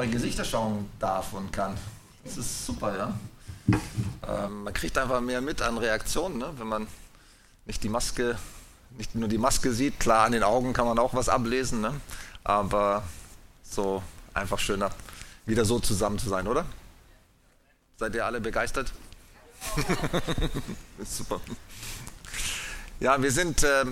[0.00, 1.76] eure Gesichter schauen darf und kann.
[2.24, 3.14] Das ist super, ja.
[4.26, 6.50] Ähm, man kriegt einfach mehr mit an Reaktionen, ne?
[6.56, 6.86] wenn man
[7.66, 8.38] nicht die Maske,
[8.96, 10.00] nicht nur die Maske sieht.
[10.00, 12.00] Klar, an den Augen kann man auch was ablesen, ne?
[12.44, 13.02] aber
[13.62, 14.02] so
[14.32, 14.90] einfach schöner,
[15.44, 16.64] wieder so zusammen zu sein, oder?
[17.98, 18.94] Seid ihr alle begeistert?
[21.04, 21.42] super.
[23.00, 23.84] Ja, wir sind äh,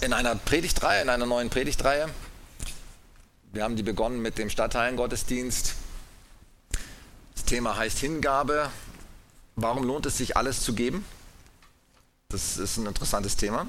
[0.00, 2.08] in einer Predigtreihe, in einer neuen Predigtreihe.
[3.50, 5.74] Wir haben die begonnen mit dem Stadtteilengottesdienst.
[7.34, 8.70] Das Thema heißt Hingabe.
[9.56, 11.02] Warum lohnt es sich, alles zu geben?
[12.28, 13.66] Das ist ein interessantes Thema.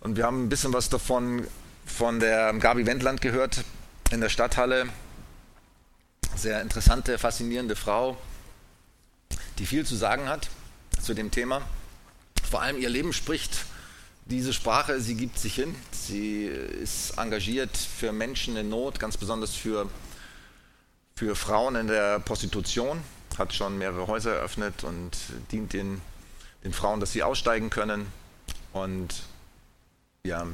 [0.00, 1.46] Und wir haben ein bisschen was davon
[1.86, 3.64] von der Gabi Wendland gehört
[4.10, 4.88] in der Stadthalle.
[6.34, 8.16] Sehr interessante, faszinierende Frau,
[9.58, 10.50] die viel zu sagen hat
[11.00, 11.62] zu dem Thema.
[12.50, 13.66] Vor allem ihr Leben spricht
[14.26, 15.74] diese Sprache, sie gibt sich hin.
[15.92, 19.88] Sie ist engagiert für Menschen in Not, ganz besonders für,
[21.14, 23.02] für Frauen in der Prostitution,
[23.36, 25.16] hat schon mehrere Häuser eröffnet und
[25.50, 26.00] dient den,
[26.62, 28.06] den Frauen, dass sie aussteigen können
[28.72, 29.22] und
[30.24, 30.46] ja,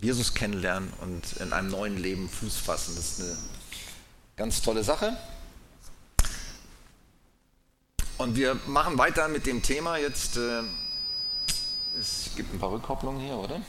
[0.00, 2.96] Jesus kennenlernen und in einem neuen Leben Fuß fassen.
[2.96, 3.38] Das ist eine
[4.36, 5.16] ganz tolle Sache.
[8.18, 10.36] Und wir machen weiter mit dem Thema jetzt.
[10.36, 10.62] Äh,
[11.98, 13.60] es gibt ein paar Rückkopplungen hier, oder?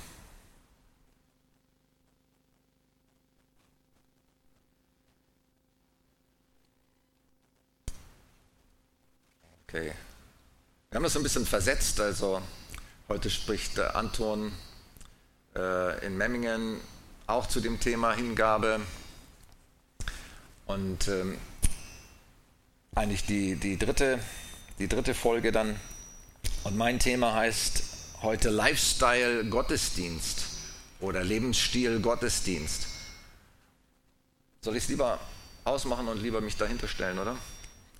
[9.67, 9.93] Okay.
[10.89, 11.99] Wir haben das ein bisschen versetzt.
[11.99, 12.41] Also
[13.09, 14.51] heute spricht Anton
[15.55, 16.79] äh, in Memmingen
[17.27, 18.79] auch zu dem Thema Hingabe.
[20.65, 21.37] Und ähm,
[22.95, 24.19] eigentlich die, die, dritte,
[24.79, 25.79] die dritte Folge dann.
[26.63, 30.45] Und mein Thema heißt heute Lifestyle Gottesdienst
[30.99, 32.87] oder Lebensstil Gottesdienst.
[34.61, 35.19] Soll ich es lieber
[35.63, 37.37] ausmachen und lieber mich dahinter stellen, oder?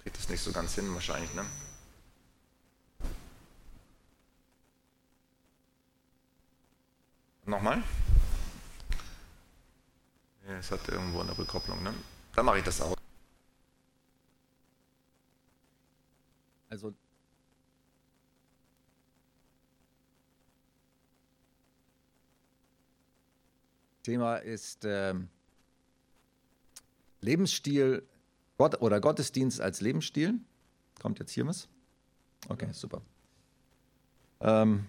[0.02, 1.46] Kriegt es nicht so ganz hin wahrscheinlich, ne?
[7.46, 7.84] Nochmal?
[10.48, 11.94] Es hat irgendwo eine Rückkopplung, ne?
[12.36, 12.96] Dann mache ich das auch.
[16.70, 16.94] Also
[24.06, 25.16] Thema ist äh,
[27.22, 28.04] Lebensstil
[28.58, 30.36] Gott, oder Gottesdienst als Lebensstil.
[31.02, 31.68] Kommt jetzt hier was?
[32.48, 33.02] Okay, super.
[34.42, 34.86] Ähm,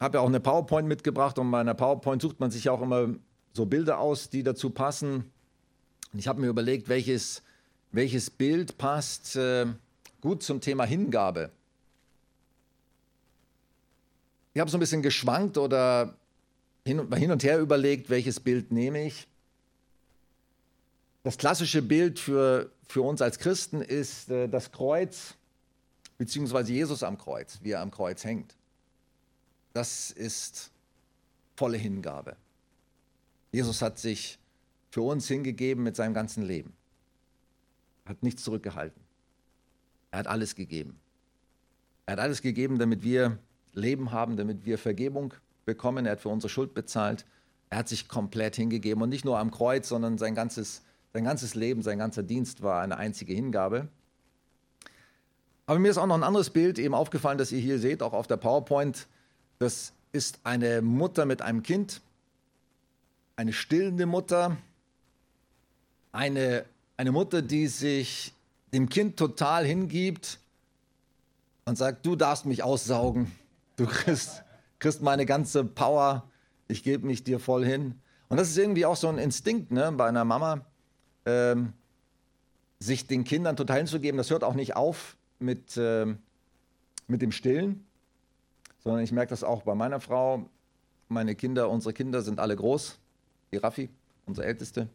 [0.00, 3.14] habe ja auch eine PowerPoint mitgebracht und bei einer PowerPoint sucht man sich auch immer
[3.54, 5.32] so Bilder aus, die dazu passen.
[6.12, 7.42] Ich habe mir überlegt, welches,
[7.90, 9.66] welches Bild passt äh,
[10.20, 11.50] gut zum Thema Hingabe.
[14.52, 16.14] Ich habe so ein bisschen geschwankt oder
[16.86, 19.26] hin und, her überlegt, welches Bild nehme ich.
[21.22, 25.34] Das klassische Bild für, für uns als Christen ist äh, das Kreuz,
[26.18, 28.54] beziehungsweise Jesus am Kreuz, wie er am Kreuz hängt.
[29.72, 30.70] Das ist
[31.56, 32.36] volle Hingabe.
[33.52, 34.38] Jesus hat sich
[34.90, 36.74] für uns hingegeben mit seinem ganzen Leben.
[38.04, 39.02] Er hat nichts zurückgehalten.
[40.10, 41.00] Er hat alles gegeben.
[42.06, 43.38] Er hat alles gegeben, damit wir
[43.72, 45.32] Leben haben, damit wir Vergebung
[45.64, 47.24] bekommen, er hat für unsere Schuld bezahlt.
[47.70, 50.82] Er hat sich komplett hingegeben und nicht nur am Kreuz, sondern sein ganzes,
[51.12, 53.88] sein ganzes Leben, sein ganzer Dienst war eine einzige Hingabe.
[55.66, 58.12] Aber mir ist auch noch ein anderes Bild eben aufgefallen, das ihr hier seht, auch
[58.12, 59.06] auf der PowerPoint.
[59.58, 62.00] Das ist eine Mutter mit einem Kind,
[63.36, 64.56] eine stillende Mutter,
[66.12, 66.64] eine,
[66.96, 68.32] eine Mutter, die sich
[68.72, 70.38] dem Kind total hingibt
[71.64, 73.32] und sagt, du darfst mich aussaugen,
[73.76, 74.43] du kriegst,
[74.78, 76.28] kriegst meine ganze Power,
[76.68, 78.00] ich gebe mich dir voll hin.
[78.28, 80.64] Und das ist irgendwie auch so ein Instinkt ne, bei einer Mama,
[81.26, 81.72] ähm,
[82.78, 84.18] sich den Kindern total hinzugeben.
[84.18, 86.18] Das hört auch nicht auf mit, ähm,
[87.06, 87.86] mit dem Stillen,
[88.82, 90.48] sondern ich merke das auch bei meiner Frau.
[91.08, 92.98] Meine Kinder, unsere Kinder sind alle groß.
[93.52, 93.88] Die Raffi,
[94.26, 94.88] unsere Älteste.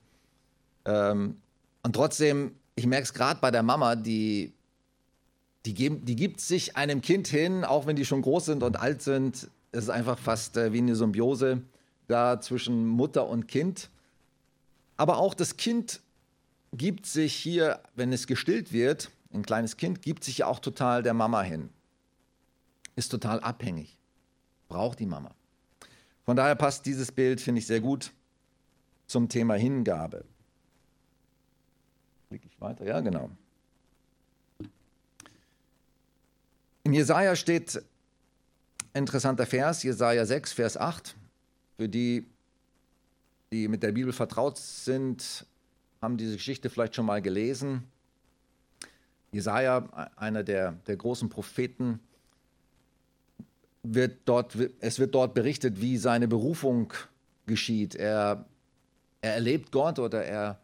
[0.86, 1.38] Ähm,
[1.84, 4.54] und trotzdem, ich merke es gerade bei der Mama, die,
[5.66, 8.80] die, geben, die gibt sich einem Kind hin, auch wenn die schon groß sind und
[8.80, 11.62] alt sind, es ist einfach fast äh, wie eine Symbiose
[12.08, 13.90] da zwischen Mutter und Kind.
[14.98, 16.02] Aber auch das Kind
[16.74, 21.04] gibt sich hier, wenn es gestillt wird, ein kleines Kind, gibt sich ja auch total
[21.04, 21.70] der Mama hin.
[22.96, 23.98] Ist total abhängig.
[24.68, 25.34] Braucht die Mama.
[26.26, 28.12] Von daher passt dieses Bild, finde ich, sehr gut
[29.08, 30.26] zum Thema Hingabe.
[32.28, 32.86] Klicke ich weiter?
[32.86, 33.32] Ja, genau.
[36.84, 37.84] In Jesaja steht
[39.00, 41.16] interessanter Vers, Jesaja 6, Vers 8,
[41.78, 42.28] für die,
[43.52, 45.46] die mit der Bibel vertraut sind,
[46.02, 47.84] haben diese Geschichte vielleicht schon mal gelesen.
[49.32, 52.00] Jesaja, einer der, der großen Propheten,
[53.84, 56.94] wird dort, es wird dort berichtet, wie seine Berufung
[57.46, 57.96] geschieht.
[57.96, 58.46] Er,
[59.22, 60.60] er erlebt Gott oder er,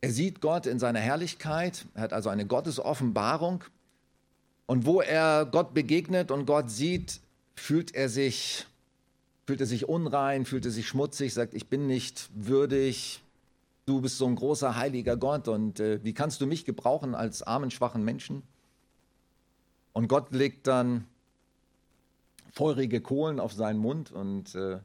[0.00, 1.86] er sieht Gott in seiner Herrlichkeit.
[1.94, 3.64] Er hat also eine Gottesoffenbarung.
[4.66, 7.20] Und wo er Gott begegnet und Gott sieht,
[7.54, 8.66] fühlt er sich,
[9.46, 13.22] fühlt er sich unrein, fühlt er sich schmutzig, sagt, ich bin nicht würdig,
[13.86, 17.42] du bist so ein großer heiliger Gott und äh, wie kannst du mich gebrauchen als
[17.42, 18.42] armen, schwachen Menschen?
[19.92, 21.06] Und Gott legt dann
[22.52, 24.78] feurige Kohlen auf seinen Mund und äh,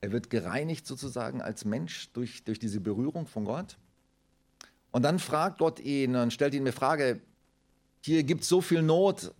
[0.00, 3.76] er wird gereinigt sozusagen als Mensch durch, durch diese Berührung von Gott.
[4.90, 7.20] Und dann fragt Gott ihn und stellt ihn eine Frage,
[8.00, 9.32] hier gibt es so viel Not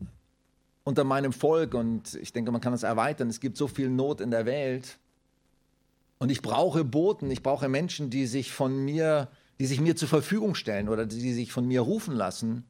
[0.84, 4.20] unter meinem Volk und ich denke, man kann das erweitern, es gibt so viel Not
[4.20, 4.98] in der Welt.
[6.18, 9.28] Und ich brauche Boten, ich brauche Menschen, die sich von mir,
[9.60, 12.64] die sich mir zur Verfügung stellen oder die sich von mir rufen lassen.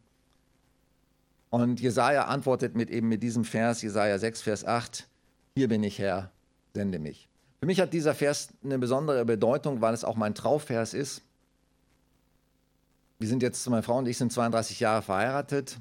[1.51, 5.09] Und Jesaja antwortet mit eben mit diesem Vers, Jesaja 6, Vers 8,
[5.55, 6.31] hier bin ich Herr,
[6.75, 7.29] sende mich.
[7.61, 11.23] Für mich hat dieser Vers eine besondere Bedeutung, weil es auch mein Trauvers ist.
[13.19, 15.79] Wir sind jetzt, meine Frau und ich sind 32 Jahre verheiratet.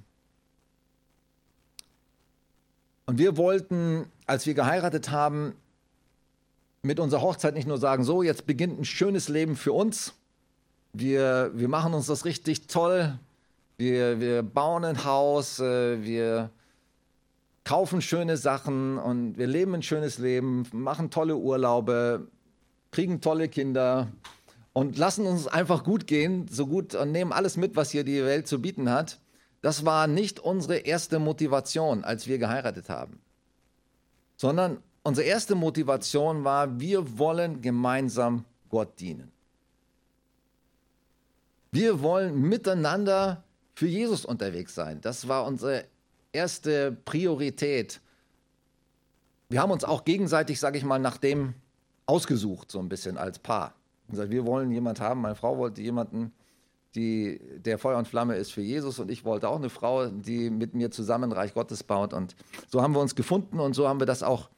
[3.06, 5.54] Und wir wollten, als wir geheiratet haben,
[6.82, 10.14] mit unserer Hochzeit nicht nur sagen, so, jetzt beginnt ein schönes Leben für uns.
[10.94, 13.20] Wir, wir machen uns das richtig toll.
[13.78, 16.50] Wir, wir bauen ein Haus, äh, wir
[17.64, 22.28] kaufen schöne Sachen und wir leben ein schönes Leben, machen tolle Urlaube,
[22.92, 24.08] kriegen tolle Kinder
[24.78, 28.24] und lassen uns einfach gut gehen, so gut und nehmen alles mit, was hier die
[28.24, 29.18] Welt zu bieten hat.
[29.64, 33.20] Das war nicht unsere erste Motivation, als wir geheiratet haben,
[34.36, 39.32] sondern unsere erste Motivation war, wir wollen gemeinsam Gott dienen.
[41.72, 43.44] Wir wollen miteinander
[43.74, 45.02] für Jesus unterwegs sein.
[45.02, 45.86] Das war unsere
[46.34, 48.00] erste Priorität.
[49.50, 51.56] Wir haben uns auch gegenseitig, sage ich mal, nach dem
[52.06, 53.74] ausgesucht, so ein bisschen als Paar.
[54.10, 56.32] Wir wollen jemanden haben, meine Frau wollte jemanden,
[56.96, 60.50] die, der Feuer und Flamme ist für Jesus und ich wollte auch eine Frau, die
[60.50, 62.14] mit mir zusammen Reich Gottes baut.
[62.14, 62.36] Und
[62.70, 64.50] so haben wir uns gefunden und so haben wir das auch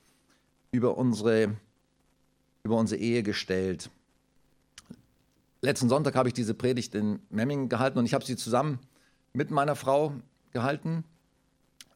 [0.72, 1.56] über unsere,
[2.64, 3.90] über unsere Ehe gestellt.
[5.62, 8.80] Letzten Sonntag habe ich diese Predigt in Memmingen gehalten und ich habe sie zusammen
[9.34, 10.14] mit meiner Frau
[10.52, 11.04] gehalten.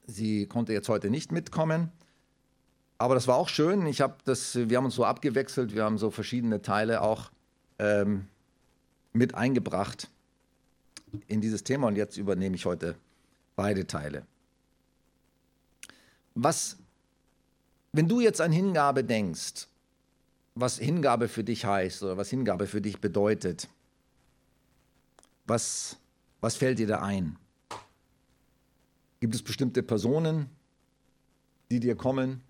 [0.06, 1.92] Sie konnte jetzt heute nicht mitkommen.
[2.98, 3.86] Aber das war auch schön.
[3.86, 5.74] Ich hab das, wir haben uns so abgewechselt.
[5.74, 7.32] Wir haben so verschiedene Teile auch
[7.84, 8.28] ähm,
[9.12, 10.10] mit eingebracht
[11.28, 11.88] in dieses Thema.
[11.88, 12.96] Und jetzt übernehme ich heute
[13.56, 14.26] beide Teile.
[16.36, 16.78] Was,
[17.92, 19.68] wenn du jetzt an Hingabe denkst,
[20.56, 23.68] was Hingabe für dich heißt oder was Hingabe für dich bedeutet,
[25.46, 25.98] was
[26.44, 27.38] was fällt dir da ein?
[29.22, 30.50] Gibt es bestimmte Personen,
[31.72, 32.42] die dir kommen?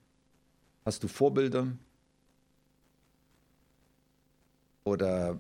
[0.84, 1.68] Hast du Vorbilder?
[4.84, 5.40] Oder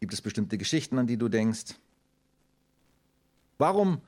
[0.00, 1.74] gibt es bestimmte Geschichten, an die du denkst?
[3.58, 4.00] Warum,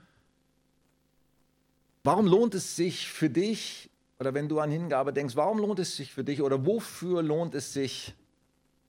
[2.03, 5.97] warum lohnt es sich für dich, oder wenn du an Hingabe denkst, warum lohnt es
[5.97, 8.15] sich für dich oder wofür lohnt es sich,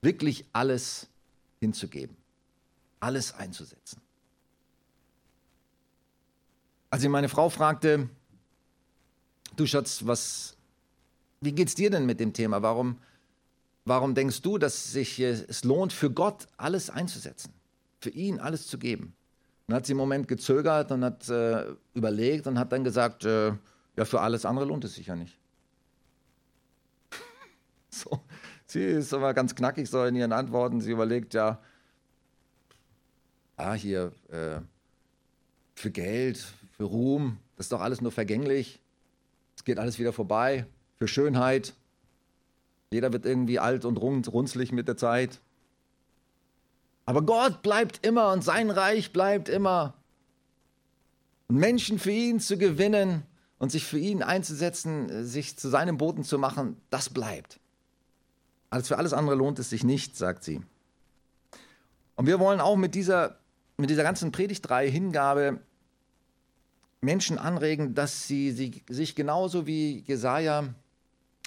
[0.00, 1.08] wirklich alles
[1.60, 2.16] hinzugeben,
[3.00, 4.00] alles einzusetzen?
[6.90, 8.08] Als ich meine Frau fragte,
[9.56, 10.56] du Schatz, was,
[11.40, 12.62] wie geht's dir denn mit dem Thema?
[12.62, 12.98] Warum,
[13.84, 17.52] warum denkst du, dass sich es lohnt, für Gott alles einzusetzen,
[18.00, 19.14] für ihn alles zu geben?
[19.66, 21.64] Dann hat sie einen Moment gezögert und hat äh,
[21.94, 23.52] überlegt und hat dann gesagt, äh,
[23.96, 25.38] ja, für alles andere lohnt es sich ja nicht.
[27.90, 28.20] so,
[28.66, 30.80] sie ist aber ganz knackig so in ihren Antworten.
[30.80, 31.60] Sie überlegt ja,
[33.56, 34.60] ah, hier, äh,
[35.74, 36.44] für Geld,
[36.76, 38.80] für Ruhm, das ist doch alles nur vergänglich.
[39.56, 40.66] Es geht alles wieder vorbei.
[40.98, 41.74] Für Schönheit.
[42.90, 45.40] Jeder wird irgendwie alt und runzlig mit der Zeit.
[47.06, 49.94] Aber Gott bleibt immer und sein Reich bleibt immer.
[51.48, 53.24] Und Menschen für ihn zu gewinnen
[53.58, 57.60] und sich für ihn einzusetzen, sich zu seinem Boten zu machen, das bleibt.
[58.70, 60.62] Als für alles andere lohnt es sich nicht, sagt sie.
[62.16, 63.38] Und wir wollen auch mit dieser,
[63.76, 65.60] mit dieser ganzen Predigtreihe Hingabe
[67.00, 70.74] Menschen anregen, dass sie sich genauso wie Jesaja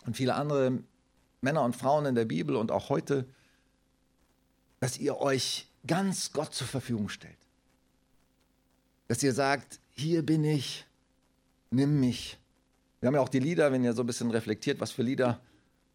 [0.05, 0.79] und viele andere
[1.41, 3.25] Männer und Frauen in der Bibel und auch heute,
[4.79, 7.37] dass ihr euch ganz Gott zur Verfügung stellt.
[9.07, 10.85] Dass ihr sagt, hier bin ich,
[11.71, 12.37] nimm mich.
[12.99, 15.39] Wir haben ja auch die Lieder, wenn ihr so ein bisschen reflektiert, was für Lieder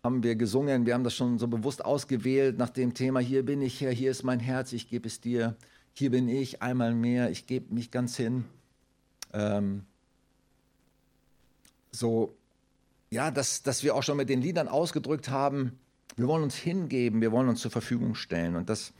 [0.03, 3.63] haben wir gesungen, wir haben das schon so bewusst ausgewählt nach dem Thema, hier bin
[3.63, 5.57] ich Herr, hier ist mein Herz, ich gebe es dir,
[5.93, 8.45] hier bin ich einmal mehr, ich gebe mich ganz hin.
[9.33, 9.85] Ähm,
[11.93, 12.35] so,
[13.13, 15.79] ja, dass, dass wir auch schon mit den Liedern ausgedrückt haben,
[16.17, 18.57] wir wollen uns hingeben, wir wollen uns zur Verfügung stellen.
[18.57, 18.95] Und das,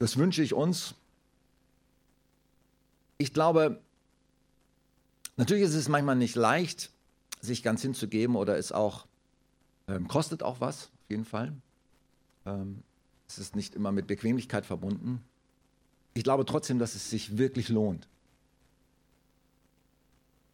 [0.00, 0.96] das wünsche ich uns.
[3.18, 3.80] Ich glaube,
[5.36, 6.90] natürlich ist es manchmal nicht leicht,
[7.40, 9.06] sich ganz hinzugeben oder es auch
[9.86, 11.52] ähm, kostet auch was, auf jeden Fall.
[12.46, 12.82] Ähm,
[13.28, 15.22] es ist nicht immer mit Bequemlichkeit verbunden.
[16.14, 18.08] Ich glaube trotzdem, dass es sich wirklich lohnt.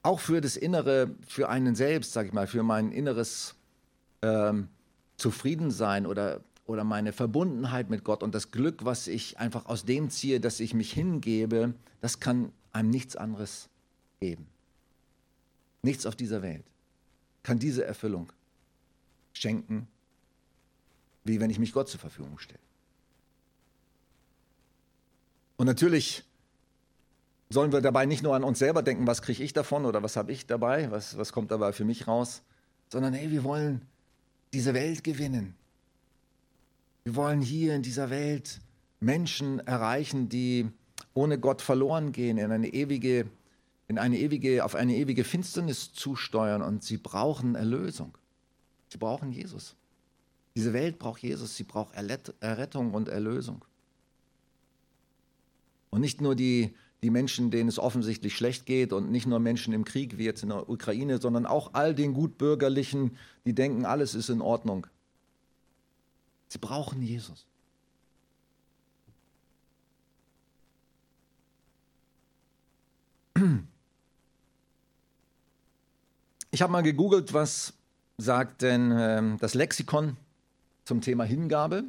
[0.03, 3.55] Auch für das Innere, für einen selbst, sage ich mal, für mein inneres
[4.23, 4.69] ähm,
[5.17, 10.11] Zufriedensein oder, oder meine Verbundenheit mit Gott und das Glück, was ich einfach aus dem
[10.11, 13.69] ziehe, dass ich mich hingebe, das kann einem nichts anderes
[14.21, 14.47] geben.
[15.83, 16.65] Nichts auf dieser Welt
[17.43, 18.33] kann diese Erfüllung
[19.33, 19.89] schenken,
[21.25, 22.59] wie wenn ich mich Gott zur Verfügung stelle.
[25.57, 26.25] Und natürlich
[27.53, 30.17] sollen wir dabei nicht nur an uns selber denken, was kriege ich davon oder was
[30.17, 32.43] habe ich dabei, was, was kommt dabei für mich raus,
[32.89, 33.83] sondern hey, wir wollen
[34.53, 35.55] diese Welt gewinnen.
[37.05, 38.61] Wir wollen hier in dieser Welt
[39.01, 40.69] Menschen erreichen, die
[41.15, 43.27] ohne Gott verloren gehen, in eine ewige
[43.93, 48.17] in eine ewige, auf eine ewige Finsternis zusteuern und sie brauchen Erlösung.
[48.89, 49.77] Sie brauchen Jesus.
[50.57, 53.67] Diese Welt braucht Jesus, sie braucht Errettung und Erlösung.
[55.91, 59.73] Und nicht nur die, die Menschen, denen es offensichtlich schlecht geht und nicht nur Menschen
[59.73, 64.15] im Krieg wie jetzt in der Ukraine, sondern auch all den Gutbürgerlichen, die denken, alles
[64.15, 64.87] ist in Ordnung.
[66.49, 67.47] Sie brauchen Jesus.
[76.51, 77.73] Ich habe mal gegoogelt, was
[78.19, 80.19] sagt denn ähm, das Lexikon
[80.85, 81.85] zum Thema Hingabe.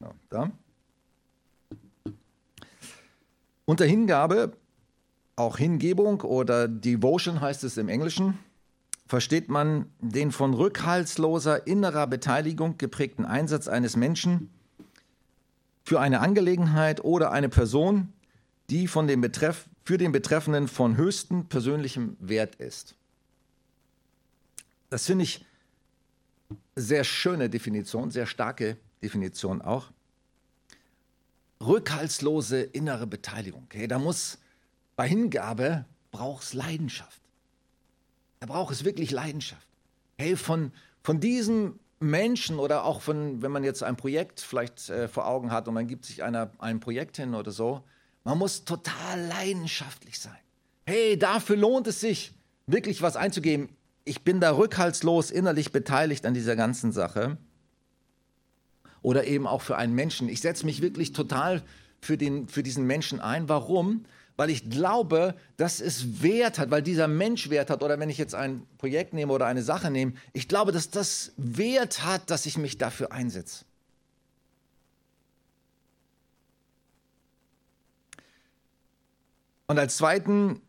[0.00, 0.50] Ja, da.
[3.64, 4.52] Unter Hingabe,
[5.36, 8.38] auch Hingebung oder Devotion heißt es im Englischen,
[9.06, 14.50] versteht man den von rückhaltsloser innerer Beteiligung geprägten Einsatz eines Menschen
[15.84, 18.12] für eine Angelegenheit oder eine Person,
[18.68, 22.94] die von dem Betreff, für den Betreffenden von höchstem persönlichem Wert ist.
[24.90, 25.44] Das finde ich
[26.76, 29.90] sehr schöne Definition, sehr starke Definition auch.
[31.60, 33.64] Rückhaltslose innere Beteiligung.
[33.64, 33.86] Okay?
[33.86, 34.38] Da muss
[34.96, 37.20] bei Hingabe braucht es Leidenschaft.
[38.40, 39.66] Da braucht es wirklich Leidenschaft.
[40.16, 40.72] Hey, von,
[41.02, 45.50] von diesem Menschen oder auch von, wenn man jetzt ein Projekt vielleicht äh, vor Augen
[45.50, 47.82] hat und man gibt sich einer, ein Projekt hin oder so,
[48.24, 50.36] man muss total leidenschaftlich sein.
[50.86, 52.32] Hey, dafür lohnt es sich,
[52.66, 53.68] wirklich was einzugeben.
[54.04, 57.36] Ich bin da rückhaltslos innerlich beteiligt an dieser ganzen Sache.
[59.02, 60.28] Oder eben auch für einen Menschen.
[60.28, 61.62] Ich setze mich wirklich total
[62.00, 63.48] für, den, für diesen Menschen ein.
[63.48, 64.04] Warum?
[64.38, 67.82] weil ich glaube, dass es Wert hat, weil dieser Mensch Wert hat.
[67.82, 71.32] Oder wenn ich jetzt ein Projekt nehme oder eine Sache nehme, ich glaube, dass das
[71.36, 73.64] Wert hat, dass ich mich dafür einsetze.
[79.66, 80.62] Und als zweiten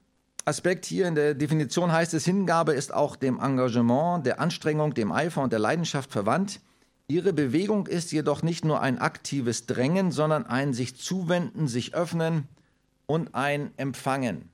[0.46, 5.12] Aspekt hier in der Definition heißt es, Hingabe ist auch dem Engagement, der Anstrengung, dem
[5.12, 6.60] Eifer und der Leidenschaft verwandt.
[7.10, 12.48] Ihre Bewegung ist jedoch nicht nur ein aktives Drängen, sondern ein sich zuwenden, sich öffnen,
[13.10, 14.50] und ein Empfangen.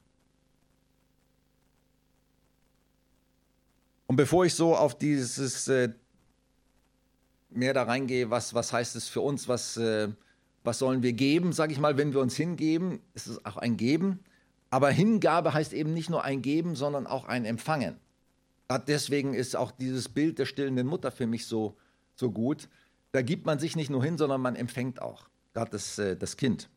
[4.08, 5.90] Und bevor ich so auf dieses äh,
[7.50, 10.08] mehr da reingehe, was, was heißt es für uns, was, äh,
[10.64, 13.76] was sollen wir geben, sage ich mal, wenn wir uns hingeben, ist es auch ein
[13.76, 14.22] Geben.
[14.70, 17.98] Aber Hingabe heißt eben nicht nur ein Geben, sondern auch ein Empfangen.
[18.88, 21.76] Deswegen ist auch dieses Bild der stillenden Mutter für mich so,
[22.15, 22.69] so gut.
[23.12, 26.38] Da gibt man sich nicht nur hin, sondern man empfängt auch, gerade das, äh, das
[26.38, 26.69] Kind.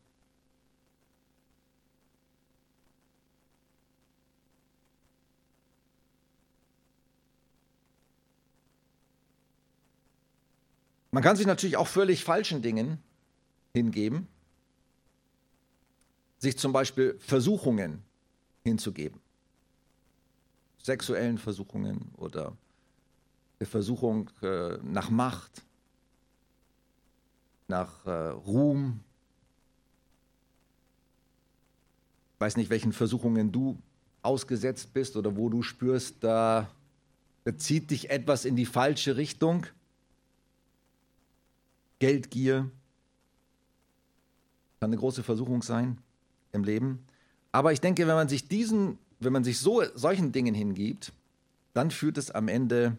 [11.11, 13.01] Man kann sich natürlich auch völlig falschen Dingen
[13.73, 14.27] hingeben,
[16.37, 18.03] sich zum Beispiel Versuchungen
[18.63, 19.19] hinzugeben,
[20.81, 22.55] sexuellen Versuchungen oder
[23.59, 25.63] der Versuchung äh, nach Macht,
[27.67, 29.01] nach äh, Ruhm.
[32.35, 33.77] Ich weiß nicht, welchen Versuchungen du
[34.21, 36.69] ausgesetzt bist oder wo du spürst, da,
[37.43, 39.65] da zieht dich etwas in die falsche Richtung.
[41.99, 42.69] Geldgier
[44.79, 45.97] kann eine große Versuchung sein.
[46.51, 47.05] im Leben.
[47.51, 51.11] Aber ich denke, wenn man sich diesen, wenn man sich so solchen Dingen hingibt,
[51.73, 52.97] dann führt es am Ende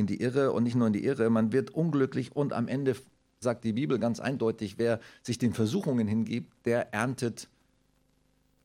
[0.00, 2.96] in die Irre und nicht nur in die Irre, man wird unglücklich und am Ende
[3.38, 7.48] sagt die Bibel ganz eindeutig, wer sich den Versuchungen hingibt, der erntet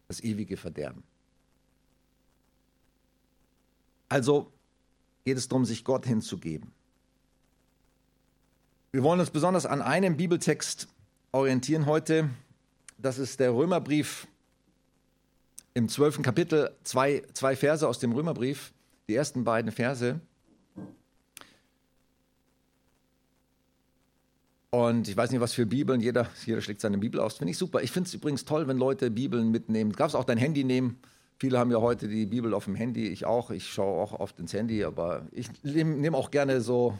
[0.08, 1.04] das ewige Verderben.
[4.10, 4.52] Also
[5.24, 6.72] geht es darum, sich Gott hinzugeben.
[8.92, 10.88] Wir wollen uns besonders an einem Bibeltext
[11.32, 12.30] orientieren heute.
[12.98, 14.28] Das ist der Römerbrief
[15.74, 18.72] im zwölften Kapitel, zwei, zwei Verse aus dem Römerbrief,
[19.10, 20.22] die ersten beiden Verse.
[24.76, 27.38] Und ich weiß nicht, was für Bibeln, jeder, jeder schlägt seine Bibel aus.
[27.38, 27.82] Finde ich super.
[27.82, 29.92] Ich finde es übrigens toll, wenn Leute Bibeln mitnehmen.
[29.92, 31.00] Du darfst auch dein Handy nehmen.
[31.38, 33.08] Viele haben ja heute die Bibel auf dem Handy.
[33.08, 33.52] Ich auch.
[33.52, 37.00] Ich schaue auch oft ins Handy, aber ich nehme nehm auch gerne so,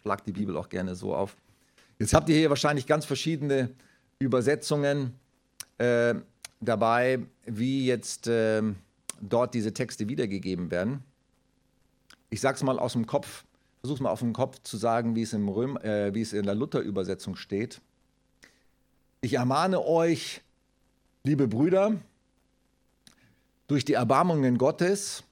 [0.00, 1.36] schlag die Bibel auch gerne so auf.
[1.98, 3.68] Jetzt habt ihr hier wahrscheinlich ganz verschiedene
[4.18, 5.12] Übersetzungen
[5.76, 6.14] äh,
[6.62, 8.62] dabei, wie jetzt äh,
[9.20, 11.02] dort diese Texte wiedergegeben werden.
[12.30, 13.44] Ich sage es mal aus dem Kopf,
[13.84, 16.32] versuche es mal auf dem Kopf zu sagen, wie es, im Röm, äh, wie es
[16.32, 17.82] in der Luther-Übersetzung steht.
[19.20, 20.40] Ich ermahne euch,
[21.22, 22.00] liebe Brüder,
[23.66, 25.22] durch die Erbarmungen Gottes,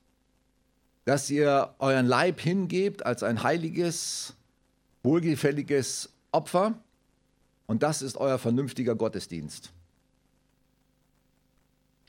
[1.06, 4.35] dass ihr euren Leib hingebt als ein heiliges,
[5.02, 6.78] wohlgefälliges Opfer
[7.66, 9.73] und das ist euer vernünftiger Gottesdienst.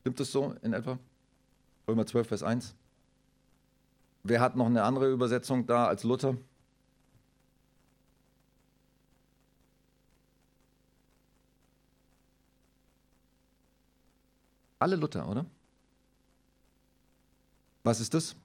[0.01, 1.00] Stimmt das so in etwa?
[1.88, 2.75] Römer 12, Vers 1.
[4.24, 6.38] Wer hat noch eine andere Übersetzung da als Luther?
[14.80, 15.46] Alle Luther, oder?
[17.84, 18.36] Was ist das?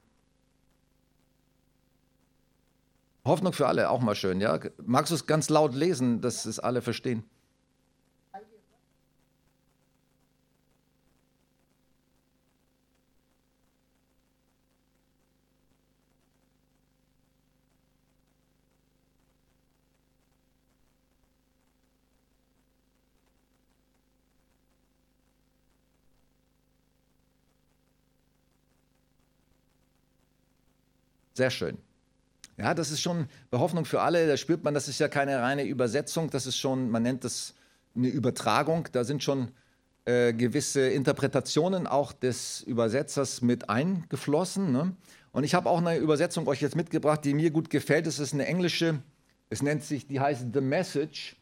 [3.24, 4.58] Hoffnung für alle, auch mal schön, ja?
[4.84, 7.22] Magst du es ganz laut lesen, dass es alle verstehen?
[31.38, 31.78] Sehr schön.
[32.56, 34.26] Ja, das ist schon eine Hoffnung für alle.
[34.26, 37.54] Da spürt man, das ist ja keine reine Übersetzung, das ist schon, man nennt das
[37.94, 38.88] eine Übertragung.
[38.90, 39.52] Da sind schon
[40.04, 44.72] äh, gewisse Interpretationen auch des Übersetzers mit eingeflossen.
[44.72, 44.96] Ne?
[45.30, 48.08] Und ich habe auch eine Übersetzung euch jetzt mitgebracht, die mir gut gefällt.
[48.08, 49.00] Es ist eine englische,
[49.48, 51.36] es nennt sich, die heißt The Message.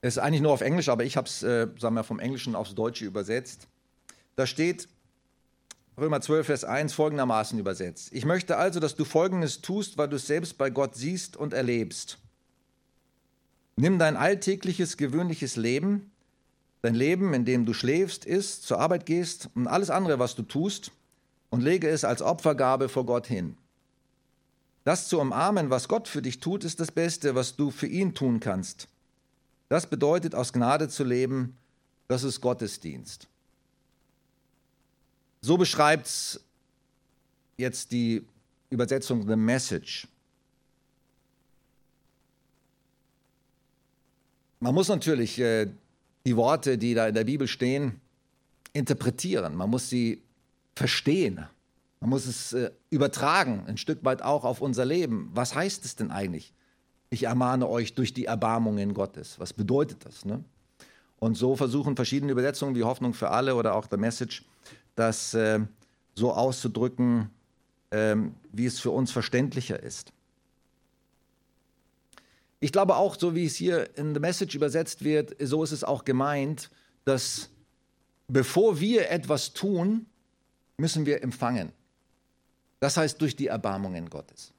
[0.00, 2.54] Es ist eigentlich nur auf Englisch, aber ich habe es, äh, sagen wir, vom Englischen
[2.54, 3.68] aufs Deutsche übersetzt.
[4.36, 4.88] Da steht,
[5.98, 8.10] Römer 12, Vers 1 folgendermaßen übersetzt.
[8.12, 11.54] Ich möchte also, dass du Folgendes tust, weil du es selbst bei Gott siehst und
[11.54, 12.18] erlebst.
[13.76, 16.10] Nimm dein alltägliches, gewöhnliches Leben,
[16.82, 20.42] dein Leben, in dem du schläfst, isst, zur Arbeit gehst und alles andere, was du
[20.42, 20.92] tust,
[21.48, 23.56] und lege es als Opfergabe vor Gott hin.
[24.84, 28.14] Das zu umarmen, was Gott für dich tut, ist das Beste, was du für ihn
[28.14, 28.88] tun kannst.
[29.68, 31.56] Das bedeutet, aus Gnade zu leben,
[32.08, 33.28] das ist Gottesdienst.
[35.46, 36.40] So beschreibt es
[37.56, 38.26] jetzt die
[38.68, 40.08] Übersetzung The Message.
[44.58, 45.68] Man muss natürlich äh,
[46.26, 48.00] die Worte, die da in der Bibel stehen,
[48.72, 49.54] interpretieren.
[49.54, 50.20] Man muss sie
[50.74, 51.46] verstehen.
[52.00, 55.30] Man muss es äh, übertragen, ein Stück weit auch auf unser Leben.
[55.32, 56.52] Was heißt es denn eigentlich?
[57.08, 59.38] Ich ermahne euch durch die Erbarmungen Gottes.
[59.38, 60.24] Was bedeutet das?
[60.24, 60.42] Ne?
[61.20, 64.44] Und so versuchen verschiedene Übersetzungen wie Hoffnung für alle oder auch The Message
[64.96, 65.60] das äh,
[66.14, 67.30] so auszudrücken,
[67.90, 68.16] äh,
[68.52, 70.12] wie es für uns verständlicher ist.
[72.58, 75.84] Ich glaube auch, so wie es hier in The Message übersetzt wird, so ist es
[75.84, 76.70] auch gemeint,
[77.04, 77.50] dass
[78.28, 80.06] bevor wir etwas tun,
[80.78, 81.72] müssen wir empfangen.
[82.80, 84.52] Das heißt durch die Erbarmungen Gottes.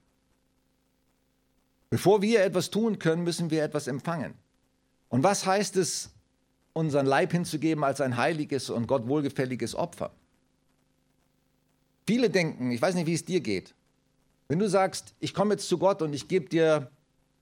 [1.90, 4.34] Bevor wir etwas tun können, müssen wir etwas empfangen.
[5.10, 6.12] Und was heißt es,
[6.74, 10.12] unseren Leib hinzugeben als ein heiliges und Gott wohlgefälliges Opfer?
[12.08, 13.76] Viele denken, ich weiß nicht, wie es dir geht,
[14.48, 16.90] wenn du sagst, ich komme jetzt zu Gott und ich gebe dir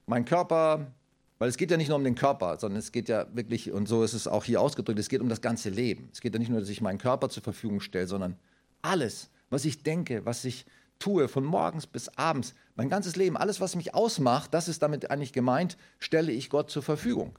[0.08, 0.91] meinen Körper,
[1.38, 3.88] weil es geht ja nicht nur um den Körper, sondern es geht ja wirklich, und
[3.88, 6.10] so ist es auch hier ausgedrückt, es geht um das ganze Leben.
[6.12, 8.38] Es geht ja nicht nur, dass ich meinen Körper zur Verfügung stelle, sondern
[8.82, 10.65] alles, was ich denke, was ich
[10.97, 15.12] tue, von morgens bis abends, mein ganzes Leben, alles, was mich ausmacht, das ist damit
[15.12, 17.38] eigentlich gemeint, stelle ich Gott zur Verfügung.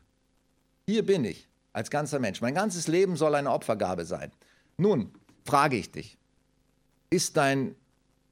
[0.87, 2.41] Hier bin ich als ganzer Mensch.
[2.41, 4.31] Mein ganzes Leben soll eine Opfergabe sein.
[4.77, 5.11] Nun
[5.45, 6.19] frage ich dich,
[7.11, 7.75] ist dein,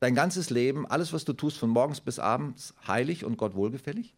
[0.00, 4.14] dein ganzes Leben, alles, was du tust, von morgens bis abends, heilig und Gott wohlgefällig?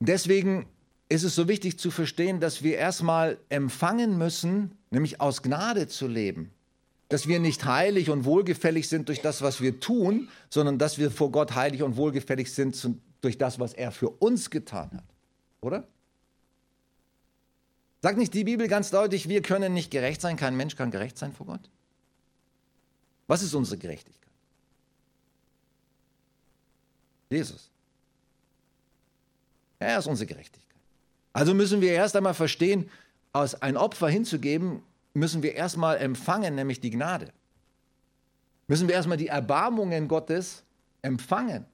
[0.00, 0.66] Deswegen
[1.08, 6.08] ist es so wichtig zu verstehen, dass wir erstmal empfangen müssen, nämlich aus Gnade zu
[6.08, 6.50] leben.
[7.08, 11.10] Dass wir nicht heilig und wohlgefällig sind durch das, was wir tun, sondern dass wir
[11.10, 12.76] vor Gott heilig und wohlgefällig sind
[13.20, 15.04] durch das, was er für uns getan hat.
[15.60, 15.86] Oder?
[18.02, 21.16] Sagt nicht die Bibel ganz deutlich, wir können nicht gerecht sein, kein Mensch kann gerecht
[21.16, 21.70] sein vor Gott?
[23.28, 24.32] Was ist unsere Gerechtigkeit?
[27.30, 27.70] Jesus.
[29.78, 30.80] Er ist unsere Gerechtigkeit.
[31.32, 32.90] Also müssen wir erst einmal verstehen,
[33.32, 34.82] aus ein Opfer hinzugeben,
[35.14, 37.32] müssen wir erstmal empfangen, nämlich die Gnade.
[38.66, 40.64] Müssen wir erstmal die Erbarmungen Gottes
[41.02, 41.66] empfangen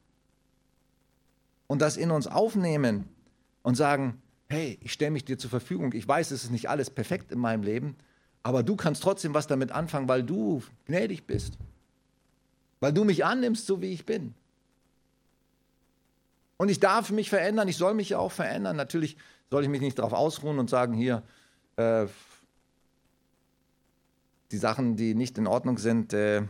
[1.66, 3.08] und das in uns aufnehmen
[3.62, 5.92] und sagen, hey, ich stelle mich dir zur Verfügung.
[5.92, 7.96] Ich weiß, es ist nicht alles perfekt in meinem Leben,
[8.42, 11.58] aber du kannst trotzdem was damit anfangen, weil du gnädig bist.
[12.80, 14.34] Weil du mich annimmst, so wie ich bin.
[16.56, 18.76] Und ich darf mich verändern, ich soll mich ja auch verändern.
[18.76, 19.16] Natürlich
[19.50, 21.22] soll ich mich nicht darauf ausruhen und sagen, hier,
[21.76, 22.06] äh,
[24.50, 26.42] die Sachen, die nicht in Ordnung sind, äh,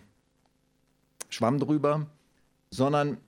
[1.28, 2.06] schwamm drüber,
[2.70, 3.18] sondern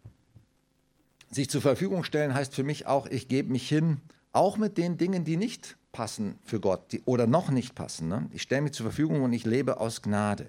[1.30, 4.00] sich zur Verfügung stellen heißt für mich auch, ich gebe mich hin,
[4.32, 8.08] auch mit den Dingen, die nicht passen für Gott die, oder noch nicht passen.
[8.08, 8.28] Ne?
[8.32, 10.48] Ich stelle mich zur Verfügung und ich lebe aus Gnade.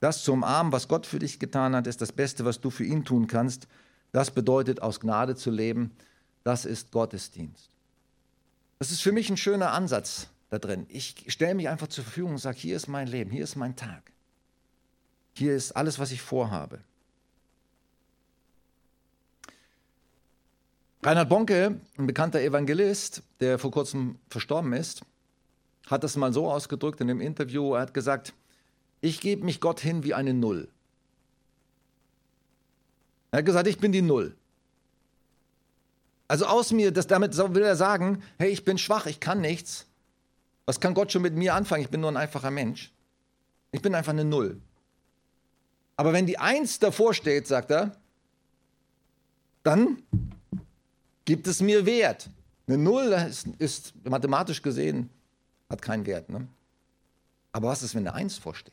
[0.00, 2.84] Das zu umarmen, was Gott für dich getan hat, ist das Beste, was du für
[2.84, 3.68] ihn tun kannst.
[4.10, 5.92] Das bedeutet, aus Gnade zu leben.
[6.44, 7.70] Das ist Gottesdienst.
[8.78, 10.86] Das ist für mich ein schöner Ansatz da drin.
[10.88, 13.76] Ich stelle mich einfach zur Verfügung und sage, hier ist mein Leben, hier ist mein
[13.76, 14.02] Tag.
[15.34, 16.80] Hier ist alles, was ich vorhabe.
[21.04, 25.02] Reinhard Bonke, ein bekannter Evangelist, der vor kurzem verstorben ist,
[25.88, 27.74] hat das mal so ausgedrückt in dem Interview.
[27.74, 28.34] Er hat gesagt,
[29.00, 30.68] ich gebe mich Gott hin wie eine Null.
[33.32, 34.36] Er hat gesagt, ich bin die Null.
[36.28, 39.86] Also aus mir, das, damit will er sagen, hey, ich bin schwach, ich kann nichts.
[40.66, 41.82] Was kann Gott schon mit mir anfangen?
[41.82, 42.92] Ich bin nur ein einfacher Mensch.
[43.72, 44.60] Ich bin einfach eine Null.
[45.96, 47.96] Aber wenn die Eins davor steht, sagt er,
[49.64, 50.00] dann
[51.24, 52.28] gibt es mir Wert.
[52.66, 55.10] Eine Null ist, ist mathematisch gesehen,
[55.68, 56.28] hat keinen Wert.
[56.28, 56.46] Ne?
[57.52, 58.72] Aber was ist, wenn eine Eins vorsteht?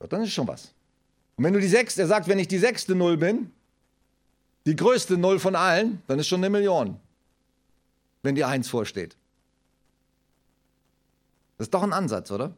[0.00, 0.72] Ja, dann ist schon was.
[1.36, 3.52] Und wenn du die sechste, er sagt, wenn ich die sechste Null bin,
[4.66, 6.98] die größte Null von allen, dann ist schon eine Million,
[8.22, 9.16] wenn die Eins vorsteht.
[11.56, 12.54] Das ist doch ein Ansatz, oder?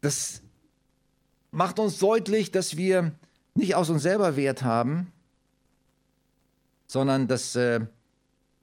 [0.00, 0.42] Das
[1.52, 3.12] macht uns deutlich, dass wir
[3.54, 5.12] nicht aus uns selber Wert haben,
[6.86, 7.80] sondern dass, äh,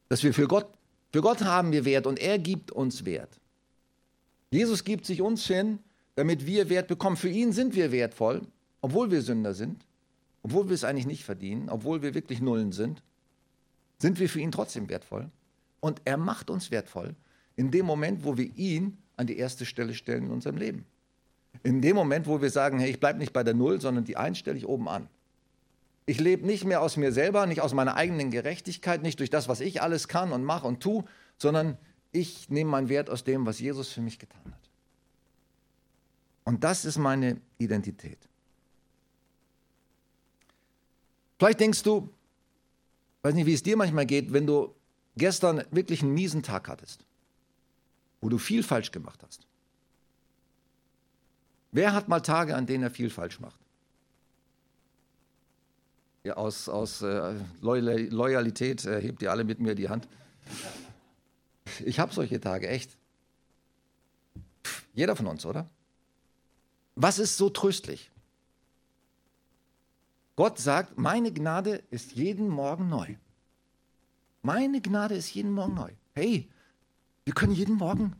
[0.07, 0.67] dass wir für Gott,
[1.11, 3.39] für Gott haben wir Wert und er gibt uns Wert.
[4.51, 5.79] Jesus gibt sich uns hin,
[6.15, 7.17] damit wir Wert bekommen.
[7.17, 8.41] Für ihn sind wir wertvoll
[8.81, 9.85] obwohl wir Sünder sind,
[10.43, 13.03] obwohl wir es eigentlich nicht verdienen, obwohl wir wirklich Nullen sind,
[13.97, 15.29] sind wir für ihn trotzdem wertvoll.
[15.81, 17.15] Und er macht uns wertvoll
[17.55, 20.85] in dem Moment, wo wir ihn an die erste Stelle stellen in unserem Leben.
[21.63, 24.17] In dem Moment, wo wir sagen, hey, ich bleibe nicht bei der Null, sondern die
[24.17, 25.09] Eins stelle ich oben an.
[26.05, 29.47] Ich lebe nicht mehr aus mir selber, nicht aus meiner eigenen Gerechtigkeit, nicht durch das,
[29.47, 31.03] was ich alles kann und mache und tue,
[31.37, 31.77] sondern
[32.11, 34.69] ich nehme meinen Wert aus dem, was Jesus für mich getan hat.
[36.45, 38.17] Und das ist meine Identität.
[41.37, 42.09] Vielleicht denkst du,
[43.21, 44.73] weiß nicht, wie es dir manchmal geht, wenn du
[45.15, 47.05] gestern wirklich einen miesen Tag hattest,
[48.19, 49.48] wo du viel falsch gemacht hast.
[51.71, 53.59] Wer hat mal Tage, an denen er viel falsch macht?
[56.23, 60.07] Ja, aus aus äh, Loyalität äh, hebt ihr alle mit mir die Hand.
[61.85, 62.97] Ich habe solche Tage, echt.
[64.93, 65.69] Jeder von uns, oder?
[66.95, 68.11] Was ist so tröstlich?
[70.35, 73.15] Gott sagt, meine Gnade ist jeden Morgen neu.
[74.41, 75.91] Meine Gnade ist jeden Morgen neu.
[76.13, 76.49] Hey,
[77.25, 78.15] wir können jeden Morgen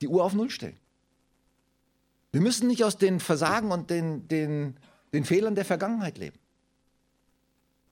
[0.00, 0.78] die Uhr auf Null stellen.
[2.32, 4.78] Wir müssen nicht aus den Versagen und den, den,
[5.12, 6.38] den Fehlern der Vergangenheit leben.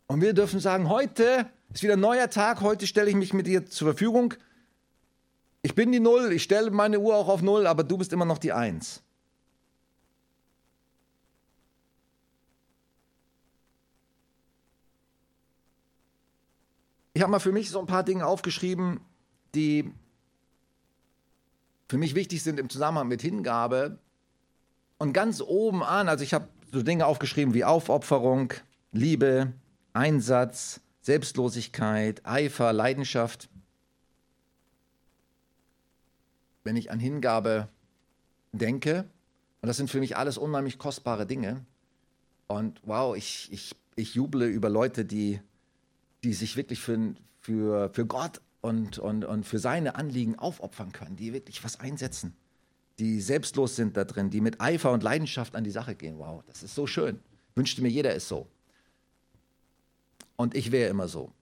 [0.06, 3.46] Und wir dürfen sagen, heute ist wieder ein neuer Tag, heute stelle ich mich mit
[3.46, 4.34] dir zur Verfügung.
[5.62, 8.24] Ich bin die Null, ich stelle meine Uhr auch auf Null, aber du bist immer
[8.24, 9.02] noch die Eins.
[17.12, 19.00] Ich habe mal für mich so ein paar Dinge aufgeschrieben,
[19.54, 19.92] die
[21.90, 23.98] für mich wichtig sind im Zusammenhang mit Hingabe.
[25.00, 28.52] Und ganz oben an, also ich habe so Dinge aufgeschrieben wie Aufopferung,
[28.92, 29.54] Liebe,
[29.94, 33.48] Einsatz, Selbstlosigkeit, Eifer, Leidenschaft.
[36.64, 37.68] Wenn ich an Hingabe
[38.52, 39.06] denke,
[39.62, 41.64] und das sind für mich alles unheimlich kostbare Dinge,
[42.46, 45.40] Und wow, ich, ich, ich juble über Leute, die,
[46.24, 51.16] die sich wirklich für, für, für Gott und, und, und für seine Anliegen aufopfern können,
[51.16, 52.36] die wirklich was einsetzen,
[53.00, 56.18] die selbstlos sind da drin, die mit Eifer und Leidenschaft an die Sache gehen.
[56.18, 57.18] Wow, das ist so schön.
[57.54, 58.46] Wünschte mir, jeder ist so.
[60.36, 61.32] Und ich wäre immer so.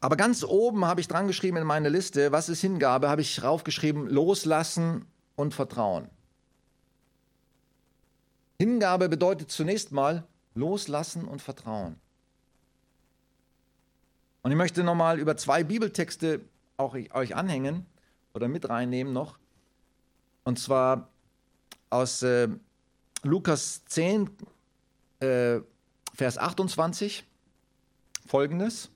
[0.00, 3.42] Aber ganz oben habe ich dran geschrieben in meine Liste, was ist Hingabe, habe ich
[3.42, 5.04] raufgeschrieben, loslassen
[5.36, 6.08] und Vertrauen.
[8.58, 11.96] Hingabe bedeutet zunächst mal loslassen und Vertrauen.
[14.42, 16.40] Und ich möchte nochmal über zwei Bibeltexte
[16.76, 17.84] auch euch anhängen
[18.34, 19.38] oder mit reinnehmen noch.
[20.48, 21.10] Und zwar
[21.90, 22.48] aus äh,
[23.22, 24.30] Lukas 10,
[25.20, 25.60] äh,
[26.14, 27.22] Vers 28,
[28.26, 28.88] folgendes.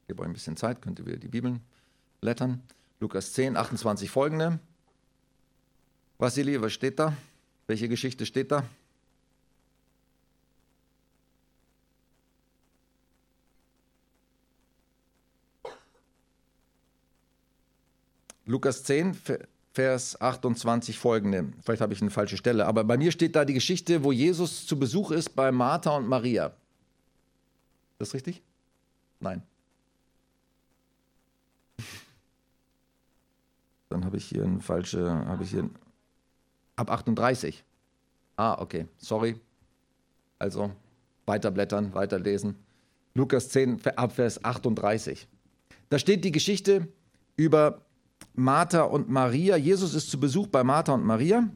[0.00, 1.60] Ich gebe euch ein bisschen Zeit, könnt ihr wieder die Bibeln
[2.22, 2.62] blättern.
[2.98, 4.58] Lukas 10, 28 folgende.
[6.16, 7.14] Vasili, was steht da?
[7.66, 8.64] Welche Geschichte steht da?
[18.52, 19.16] Lukas 10,
[19.72, 21.54] Vers 28 folgende.
[21.62, 24.66] Vielleicht habe ich eine falsche Stelle, aber bei mir steht da die Geschichte, wo Jesus
[24.66, 26.48] zu Besuch ist bei Martha und Maria.
[26.48, 28.42] Ist das richtig?
[29.20, 29.42] Nein.
[33.88, 35.70] Dann habe ich hier eine falsche, habe ich hier
[36.76, 37.64] ab 38.
[38.36, 39.40] Ah, okay, sorry.
[40.38, 40.72] Also
[41.24, 42.56] weiterblättern, weiterlesen.
[43.14, 45.26] Lukas 10, ab Vers 38.
[45.88, 46.86] Da steht die Geschichte
[47.36, 47.86] über
[48.34, 49.56] Martha und Maria.
[49.56, 51.48] Jesus ist zu Besuch bei Martha und Maria.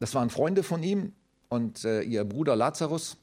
[0.00, 1.12] Das waren Freunde von ihm
[1.48, 3.16] und äh, ihr Bruder Lazarus.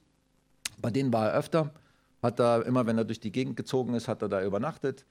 [0.81, 1.73] Bei denen war er öfter.
[2.21, 5.05] Hat da immer, wenn er durch die Gegend gezogen ist, hat er da übernachtet.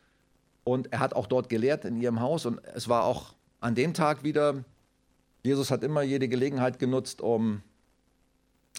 [0.64, 2.47] Und er hat auch dort gelehrt in ihrem Haus.
[2.47, 4.64] Und es war auch an dem Tag wieder,
[5.42, 7.61] Jesus hat immer jede Gelegenheit genutzt, um,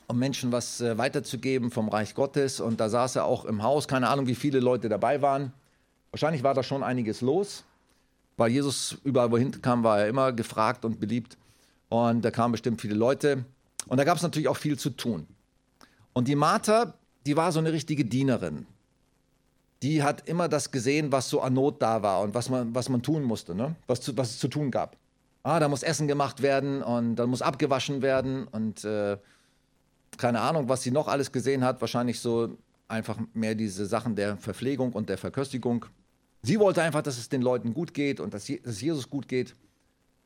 [0.07, 2.59] um Menschen was äh, weiterzugeben vom Reich Gottes.
[2.59, 3.87] Und da saß er auch im Haus.
[3.87, 5.53] Keine Ahnung, wie viele Leute dabei waren.
[6.09, 7.65] Wahrscheinlich war da schon einiges los
[8.37, 11.37] weil Jesus überall, wohin kam, war er immer gefragt und beliebt.
[11.89, 13.45] Und da kamen bestimmt viele Leute.
[13.87, 15.27] Und da gab es natürlich auch viel zu tun.
[16.13, 16.95] Und die Martha,
[17.25, 18.65] die war so eine richtige Dienerin.
[19.83, 22.89] Die hat immer das gesehen, was so an Not da war und was man, was
[22.89, 23.75] man tun musste, ne?
[23.87, 24.97] was, zu, was es zu tun gab.
[25.43, 29.17] Ah, da muss Essen gemacht werden und dann muss abgewaschen werden und äh,
[30.17, 31.81] keine Ahnung, was sie noch alles gesehen hat.
[31.81, 35.85] Wahrscheinlich so einfach mehr diese Sachen der Verpflegung und der Verköstigung.
[36.45, 39.55] Sie wollte einfach, dass es den Leuten gut geht und dass es Jesus gut geht.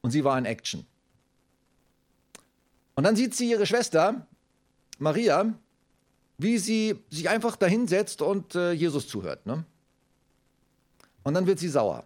[0.02, 0.86] Und sie war in Action.
[2.96, 4.28] Und dann sieht sie ihre Schwester,
[4.98, 5.54] Maria,
[6.38, 9.46] wie sie sich einfach dahinsetzt und äh, Jesus zuhört.
[9.46, 9.64] Ne?
[11.24, 12.06] Und dann wird sie sauer.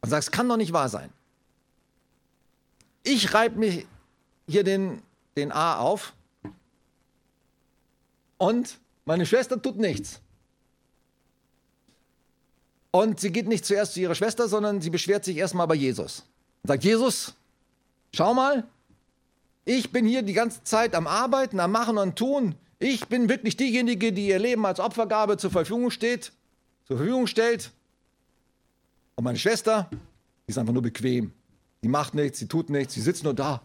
[0.00, 1.12] Und sagt, es kann doch nicht wahr sein.
[3.02, 3.84] Ich reibe mir
[4.46, 5.02] hier den,
[5.36, 6.12] den A auf
[8.38, 10.20] und meine Schwester tut nichts.
[12.90, 16.24] Und sie geht nicht zuerst zu ihrer Schwester, sondern sie beschwert sich erstmal bei Jesus.
[16.62, 17.34] Und sagt, Jesus,
[18.12, 18.64] schau mal,
[19.64, 22.56] ich bin hier die ganze Zeit am Arbeiten, am Machen und Tun.
[22.78, 26.32] Ich bin wirklich diejenige, die ihr Leben als Opfergabe zur Verfügung steht,
[26.86, 27.70] zur Verfügung stellt.
[29.14, 31.32] Und meine Schwester, die ist einfach nur bequem.
[31.82, 33.62] Die macht nichts, sie tut nichts, sie sitzt nur da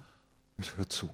[0.58, 1.10] und hört zu.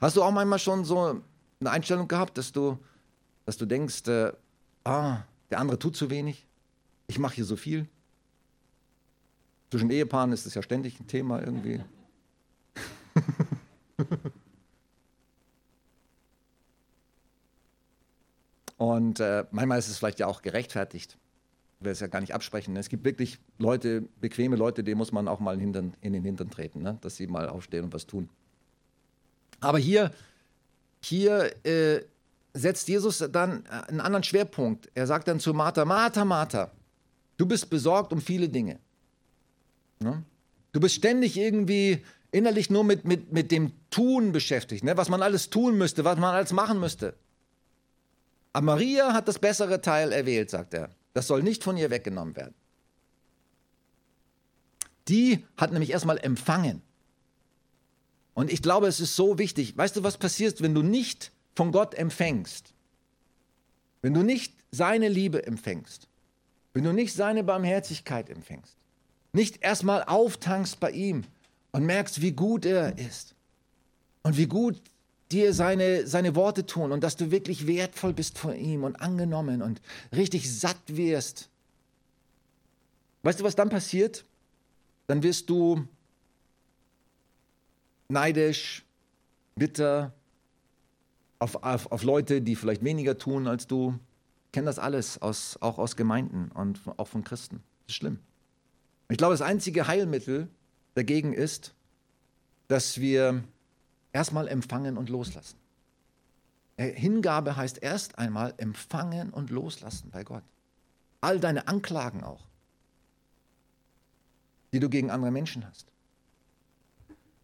[0.00, 1.22] Hast du auch manchmal schon so
[1.60, 2.78] eine Einstellung gehabt, dass du,
[3.46, 4.32] dass du denkst, äh,
[4.88, 6.46] ah, der andere tut zu wenig,
[7.06, 7.86] ich mache hier so viel.
[9.70, 11.82] Zwischen Ehepaaren ist es ja ständig ein Thema irgendwie.
[18.78, 21.18] Und äh, manchmal ist es vielleicht ja auch gerechtfertigt.
[21.78, 22.72] Ich will es ja gar nicht absprechen.
[22.74, 22.80] Ne?
[22.80, 26.24] Es gibt wirklich Leute, bequeme Leute, denen muss man auch mal in, Hintern, in den
[26.24, 26.96] Hintern treten, ne?
[27.02, 28.30] dass sie mal aufstehen und was tun.
[29.60, 30.12] Aber hier,
[31.00, 32.04] hier äh,
[32.54, 34.90] setzt Jesus dann äh, einen anderen Schwerpunkt.
[34.94, 36.70] Er sagt dann zu Martha, Martha, Martha,
[37.36, 38.78] du bist besorgt um viele Dinge.
[40.00, 40.22] Ne?
[40.72, 44.96] Du bist ständig irgendwie innerlich nur mit, mit, mit dem Tun beschäftigt, ne?
[44.96, 47.14] was man alles tun müsste, was man alles machen müsste.
[48.52, 50.90] Aber Maria hat das bessere Teil erwählt, sagt er.
[51.14, 52.54] Das soll nicht von ihr weggenommen werden.
[55.08, 56.82] Die hat nämlich erstmal empfangen.
[58.34, 59.76] Und ich glaube, es ist so wichtig.
[59.76, 62.72] Weißt du, was passiert, wenn du nicht von Gott empfängst,
[64.00, 66.06] wenn du nicht seine Liebe empfängst,
[66.72, 68.76] wenn du nicht seine Barmherzigkeit empfängst,
[69.32, 71.24] nicht erstmal auftankst bei ihm
[71.72, 73.34] und merkst, wie gut er ist
[74.22, 74.80] und wie gut
[75.32, 79.60] dir seine, seine Worte tun und dass du wirklich wertvoll bist von ihm und angenommen
[79.60, 79.80] und
[80.14, 81.48] richtig satt wirst.
[83.24, 84.24] Weißt du, was dann passiert?
[85.08, 85.88] Dann wirst du
[88.06, 88.84] neidisch,
[89.56, 90.14] bitter
[91.38, 93.98] auf, auf, auf Leute, die vielleicht weniger tun als du.
[94.46, 97.62] Ich kenne das alles, aus, auch aus Gemeinden und auch von Christen.
[97.86, 98.18] Das ist schlimm.
[99.08, 100.48] Ich glaube, das einzige Heilmittel
[100.94, 101.74] dagegen ist,
[102.68, 103.42] dass wir
[104.12, 105.56] erstmal empfangen und loslassen.
[106.76, 110.44] Äh, Hingabe heißt erst einmal empfangen und loslassen bei Gott.
[111.20, 112.46] All deine Anklagen auch,
[114.72, 115.86] die du gegen andere Menschen hast.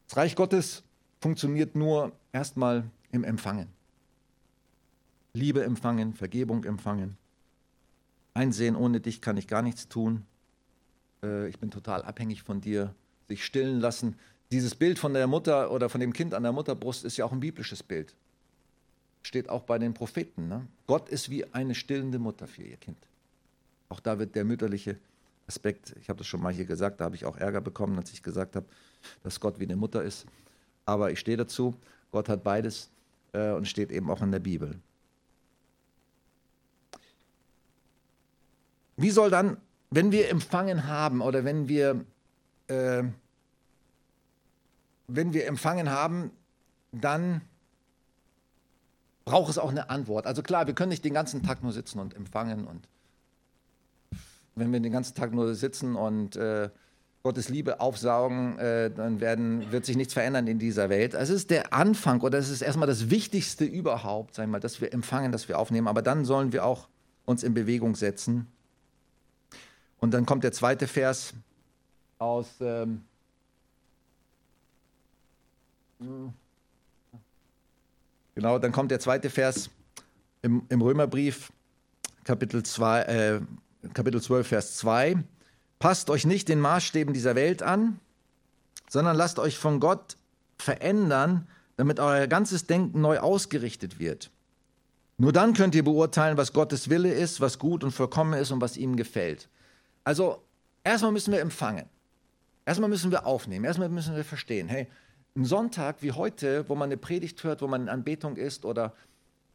[0.07, 0.83] Das Reich Gottes
[1.21, 3.69] funktioniert nur erstmal im Empfangen.
[5.37, 7.16] Liebe empfangen, Vergebung empfangen.
[8.35, 10.25] Einsehen, ohne dich kann ich gar nichts tun.
[11.25, 12.94] Äh, ich bin total abhängig von dir.
[13.27, 14.16] Sich stillen lassen.
[14.53, 17.33] Dieses Bild von der Mutter oder von dem Kind an der Mutterbrust ist ja auch
[17.33, 18.14] ein biblisches Bild.
[19.23, 20.47] Steht auch bei den Propheten.
[20.47, 20.66] Ne?
[20.87, 22.99] Gott ist wie eine stillende Mutter für ihr Kind.
[23.88, 24.99] Auch da wird der mütterliche
[25.49, 28.12] Aspekt, ich habe das schon mal hier gesagt, da habe ich auch Ärger bekommen, als
[28.12, 28.66] ich gesagt habe,
[29.23, 30.27] dass Gott wie eine Mutter ist.
[30.87, 31.75] Aber ich stehe dazu,
[32.12, 32.90] Gott hat beides
[33.33, 34.79] äh, und steht eben auch in der Bibel.
[39.05, 39.59] Wie soll dann,
[39.90, 42.07] wenn wir empfangen haben oder wenn wir,
[42.69, 43.03] äh,
[45.09, 46.31] wenn wir empfangen haben,
[46.90, 47.43] dann
[49.27, 50.27] braucht es auch eine Antwort.
[50.27, 52.88] Also klar, wir können nicht den ganzen Tag nur sitzen und empfangen und
[54.55, 56.71] wenn wir den ganzen Tag nur sitzen und äh,
[57.23, 61.12] Gottes Liebe aufsaugen, äh, dann werden, wird sich nichts verändern in dieser Welt.
[61.12, 64.95] Es ist der Anfang oder es ist erstmal das Wichtigste überhaupt, wir mal, dass wir
[64.95, 65.88] empfangen, dass wir aufnehmen.
[65.88, 66.88] Aber dann sollen wir auch
[67.27, 68.47] uns in Bewegung setzen.
[70.05, 71.33] Und dann kommt der zweite Vers
[72.19, 72.47] aus.
[72.61, 73.05] Ähm,
[78.35, 79.71] genau, dann kommt der zweite Vers
[80.43, 81.51] im, im Römerbrief,
[82.23, 83.40] Kapitel, 2, äh,
[83.95, 85.25] Kapitel 12, Vers 2.
[85.79, 87.99] Passt euch nicht den Maßstäben dieser Welt an,
[88.90, 90.19] sondern lasst euch von Gott
[90.59, 94.31] verändern, damit euer ganzes Denken neu ausgerichtet wird.
[95.17, 98.61] Nur dann könnt ihr beurteilen, was Gottes Wille ist, was gut und vollkommen ist und
[98.61, 99.49] was ihm gefällt.
[100.05, 100.43] Also,
[100.85, 101.87] erstmal müssen wir empfangen.
[102.67, 103.64] Erstmal müssen wir aufnehmen.
[103.64, 104.87] Erstmal müssen wir verstehen, hey,
[105.37, 108.95] ein Sonntag wie heute, wo man eine Predigt hört, wo man in Anbetung ist oder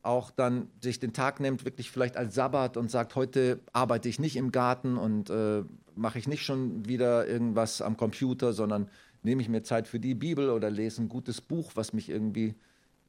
[0.02, 4.20] auch dann sich den Tag nimmt, wirklich vielleicht als Sabbat und sagt, heute arbeite ich
[4.20, 5.64] nicht im Garten und äh,
[5.96, 8.90] mache ich nicht schon wieder irgendwas am Computer, sondern
[9.24, 12.56] nehme ich mir Zeit für die Bibel oder lese ein gutes Buch, was mich irgendwie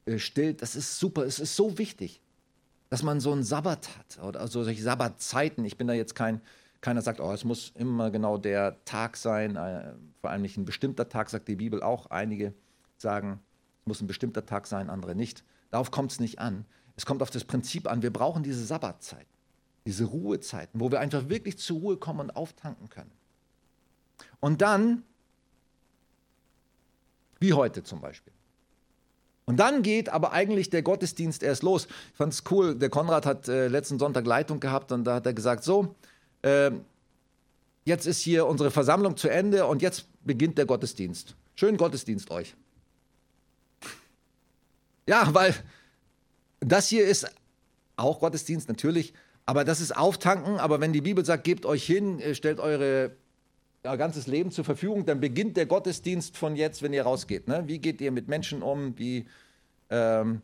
[0.05, 0.61] äh, stillt.
[0.61, 2.21] Das ist super, es ist so wichtig,
[2.89, 5.63] dass man so einen Sabbat hat oder also solche Sabbatzeiten.
[5.63, 6.41] Ich bin da jetzt kein,
[6.81, 10.65] keiner sagt, oh, es muss immer genau der Tag sein, äh, vor allem nicht ein
[10.65, 12.07] bestimmter Tag, sagt die Bibel auch.
[12.07, 12.53] Einige
[12.97, 13.39] sagen,
[13.81, 15.43] es muss ein bestimmter Tag sein, andere nicht.
[15.69, 16.65] Darauf kommt es nicht an.
[16.95, 19.31] Es kommt auf das Prinzip an, wir brauchen diese Sabbatzeiten,
[19.85, 23.11] diese Ruhezeiten, wo wir einfach wirklich zur Ruhe kommen und auftanken können.
[24.39, 25.03] Und dann,
[27.39, 28.33] wie heute zum Beispiel.
[29.45, 31.87] Und dann geht aber eigentlich der Gottesdienst erst los.
[32.11, 35.25] Ich fand es cool, der Konrad hat äh, letzten Sonntag Leitung gehabt und da hat
[35.25, 35.95] er gesagt, so,
[36.41, 36.71] äh,
[37.85, 41.35] jetzt ist hier unsere Versammlung zu Ende und jetzt beginnt der Gottesdienst.
[41.55, 42.55] Schönen Gottesdienst euch.
[45.07, 45.53] Ja, weil
[46.59, 47.27] das hier ist
[47.97, 49.13] auch Gottesdienst, natürlich,
[49.45, 50.57] aber das ist Auftanken.
[50.59, 53.11] Aber wenn die Bibel sagt, gebt euch hin, äh, stellt eure
[53.83, 57.47] euer ganzes Leben zur Verfügung, dann beginnt der Gottesdienst von jetzt, wenn ihr rausgeht.
[57.47, 57.63] Ne?
[57.65, 58.97] Wie geht ihr mit Menschen um?
[58.97, 59.25] Wie
[59.89, 60.41] ähm,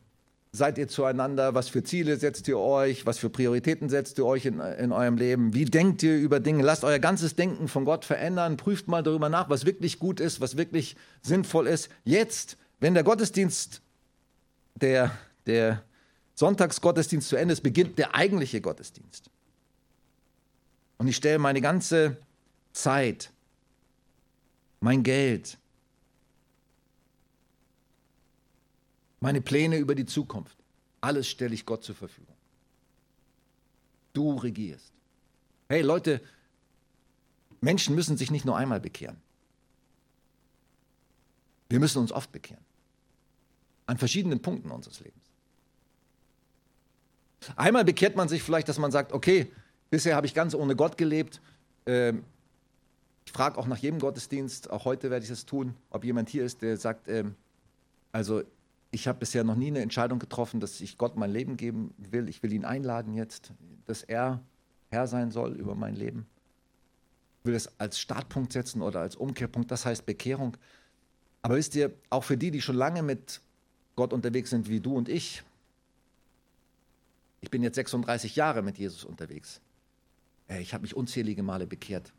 [0.58, 1.54] seid ihr zueinander?
[1.54, 3.06] Was für Ziele setzt ihr euch?
[3.06, 5.54] Was für Prioritäten setzt ihr euch in, in eurem Leben?
[5.54, 6.64] Wie denkt ihr über Dinge?
[6.64, 8.58] Lasst euer ganzes Denken von Gott verändern.
[8.58, 11.90] Prüft mal darüber nach, was wirklich gut ist, was wirklich sinnvoll ist.
[12.04, 13.82] Jetzt, wenn der Gottesdienst,
[14.76, 15.12] der,
[15.46, 15.84] der
[16.36, 19.30] Sonntagsgottesdienst zu Ende ist, beginnt der eigentliche Gottesdienst.
[20.98, 22.18] Und ich stelle meine ganze
[22.74, 23.32] Zeit,
[24.80, 25.58] mein Geld,
[29.20, 30.58] meine Pläne über die Zukunft,
[31.02, 32.36] alles stelle ich Gott zur Verfügung.
[34.14, 34.94] Du regierst.
[35.70, 36.22] Hey Leute,
[37.62, 39.18] Menschen müssen sich nicht nur einmal bekehren.
[41.70, 42.64] Wir müssen uns oft bekehren.
[43.86, 45.24] An verschiedenen Punkten unseres Lebens.
[47.56, 49.52] Einmal bekehrt man sich vielleicht, dass man sagt, okay,
[49.90, 51.42] bisher habe ich ganz ohne Gott gelebt.
[51.86, 52.24] Ähm,
[53.26, 56.44] ich frage auch nach jedem Gottesdienst, auch heute werde ich das tun, ob jemand hier
[56.44, 57.36] ist, der sagt, ähm,
[58.12, 58.44] also
[58.92, 62.30] ich habe bisher noch nie eine Entscheidung getroffen, dass ich Gott mein Leben geben will.
[62.30, 63.52] Ich will ihn einladen jetzt,
[63.86, 64.42] dass er
[64.90, 66.26] Herr sein soll über mein Leben.
[67.40, 70.58] Ich will es als Startpunkt setzen oder als Umkehrpunkt, das heißt Bekehrung.
[71.42, 73.42] Aber wisst ihr, auch für die, die schon lange mit
[73.96, 75.44] Gott unterwegs sind wie du und ich,
[77.42, 79.62] ich bin jetzt 36 Jahre mit Jesus unterwegs.
[80.60, 82.14] Ich habe mich unzählige Male bekehrt.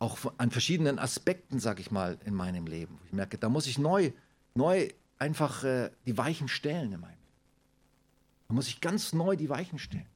[0.00, 2.98] Auch an verschiedenen Aspekten, sage ich mal, in meinem Leben.
[3.06, 4.12] Ich merke, da muss ich neu
[4.54, 4.88] neu
[5.18, 7.18] einfach äh, die Weichen stellen in meinem.
[8.48, 10.06] Da muss ich ganz neu die Weichen stellen.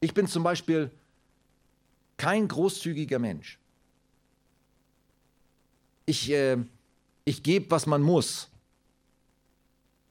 [0.00, 0.90] Ich bin zum Beispiel
[2.16, 3.58] kein großzügiger Mensch.
[6.06, 6.58] Ich, äh,
[7.24, 8.48] ich gebe, was man muss.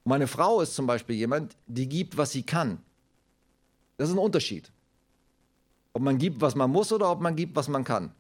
[0.04, 2.80] Meine Frau ist zum Beispiel jemand, die gibt, was sie kann.
[3.98, 4.72] Das ist ein Unterschied.
[5.94, 8.14] Ob man gibt, was man muss oder ob man gibt, was man kann.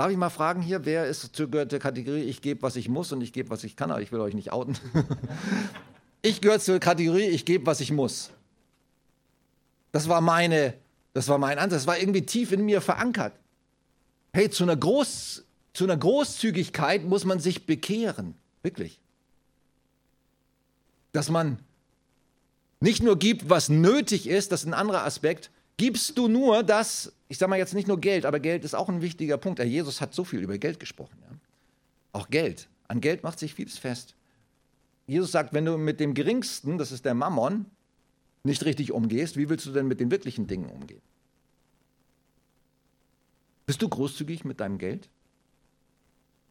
[0.00, 3.20] Darf ich mal fragen hier, wer ist zur Kategorie, ich gebe, was ich muss und
[3.20, 4.78] ich gebe, was ich kann, aber ich will euch nicht outen.
[6.22, 8.30] ich gehöre zur Kategorie, ich gebe, was ich muss.
[9.92, 10.72] Das war meine,
[11.12, 13.34] das war mein Ansatz, das war irgendwie tief in mir verankert.
[14.32, 15.44] Hey, zu einer, Groß,
[15.74, 18.36] zu einer Großzügigkeit muss man sich bekehren.
[18.62, 18.98] Wirklich.
[21.12, 21.58] Dass man
[22.80, 27.10] nicht nur gibt, was nötig ist, das ist ein anderer Aspekt, gibst du nur das,
[27.28, 29.60] ich sage mal jetzt nicht nur Geld, aber Geld ist auch ein wichtiger Punkt.
[29.60, 31.16] Jesus hat so viel über Geld gesprochen.
[31.22, 31.34] Ja?
[32.12, 32.68] Auch Geld.
[32.86, 34.14] An Geld macht sich vieles fest.
[35.06, 37.64] Jesus sagt, wenn du mit dem Geringsten, das ist der Mammon,
[38.44, 41.00] nicht richtig umgehst, wie willst du denn mit den wirklichen Dingen umgehen?
[43.64, 45.08] Bist du großzügig mit deinem Geld?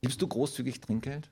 [0.02, 1.30] Gibst du großzügig Trinkgeld?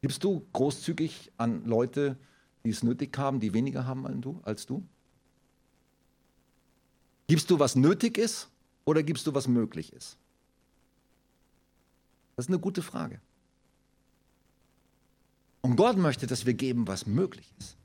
[0.00, 2.16] Gibst du großzügig an Leute,
[2.64, 4.06] die es nötig haben, die weniger haben
[4.42, 4.86] als du?
[7.26, 8.48] Gibst du, was nötig ist
[8.84, 10.16] oder gibst du, was möglich ist?
[12.36, 13.20] Das ist eine gute Frage.
[15.62, 17.76] Und Gott möchte, dass wir geben, was möglich ist.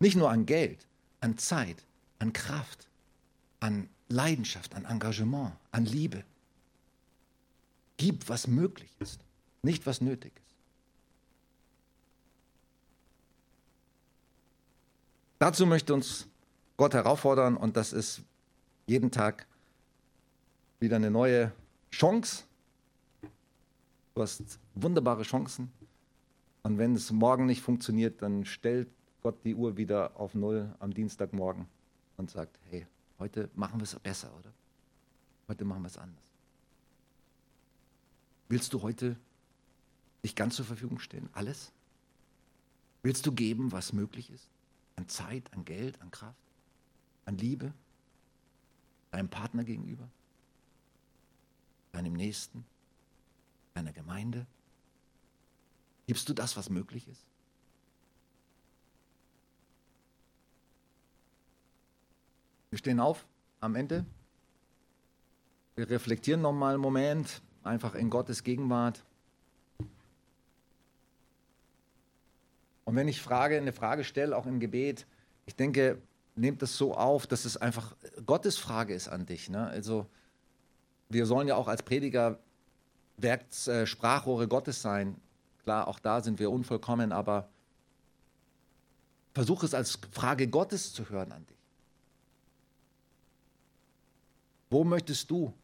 [0.00, 0.86] Nicht nur an Geld,
[1.20, 1.84] an Zeit,
[2.18, 2.88] an Kraft,
[3.60, 6.24] an Leidenschaft, an Engagement, an Liebe.
[7.96, 9.20] Gib, was möglich ist,
[9.62, 10.44] nicht was nötig ist.
[15.38, 16.26] Dazu möchte uns
[16.76, 18.22] Gott herausfordern und das ist
[18.86, 19.46] jeden Tag
[20.80, 21.52] wieder eine neue
[21.90, 22.44] Chance.
[24.14, 25.72] Du hast wunderbare Chancen.
[26.62, 28.88] Und wenn es morgen nicht funktioniert, dann stellt
[29.22, 31.66] Gott die Uhr wieder auf Null am Dienstagmorgen
[32.16, 32.86] und sagt, hey,
[33.18, 34.52] heute machen wir es besser, oder?
[35.48, 36.24] Heute machen wir es anders.
[38.48, 39.16] Willst du heute
[40.22, 41.28] dich ganz zur Verfügung stellen?
[41.32, 41.72] Alles?
[43.02, 44.48] Willst du geben, was möglich ist?
[44.96, 46.38] An Zeit, an Geld, an Kraft,
[47.24, 47.74] an Liebe?
[49.14, 50.08] Deinem Partner gegenüber,
[51.92, 52.64] deinem Nächsten,
[53.72, 54.44] deiner Gemeinde?
[56.08, 57.24] Gibst du das, was möglich ist?
[62.70, 63.24] Wir stehen auf
[63.60, 64.04] am Ende.
[65.76, 69.04] Wir reflektieren nochmal einen Moment, einfach in Gottes Gegenwart.
[72.84, 75.06] Und wenn ich Frage, eine Frage stelle, auch im Gebet,
[75.46, 76.02] ich denke,
[76.36, 77.94] nehmt das so auf, dass es einfach
[78.26, 79.48] Gottes Frage ist an dich.
[79.48, 79.66] Ne?
[79.66, 80.06] Also
[81.08, 82.38] wir sollen ja auch als Prediger
[83.16, 85.16] Werks, äh, Sprachrohre Gottes sein.
[85.62, 87.48] Klar, auch da sind wir unvollkommen, aber
[89.32, 91.56] versuch es als Frage Gottes zu hören an dich.
[94.70, 95.54] Wo möchtest du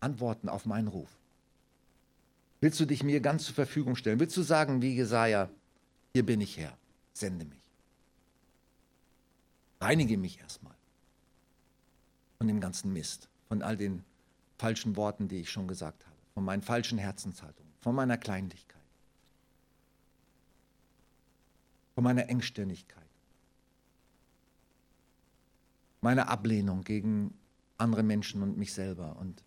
[0.00, 1.10] antworten auf meinen Ruf?
[2.60, 4.20] Willst du dich mir ganz zur Verfügung stellen?
[4.20, 5.50] Willst du sagen, wie Jesaja,
[6.14, 6.76] hier bin ich Herr,
[7.12, 7.65] sende mich?
[9.86, 10.74] Reinige mich erstmal
[12.38, 14.04] von dem ganzen Mist, von all den
[14.58, 18.82] falschen Worten, die ich schon gesagt habe, von meinen falschen Herzenshaltungen, von meiner Kleinlichkeit,
[21.94, 23.06] von meiner Engstirnigkeit,
[26.00, 27.38] meiner Ablehnung gegen
[27.78, 29.44] andere Menschen und mich selber und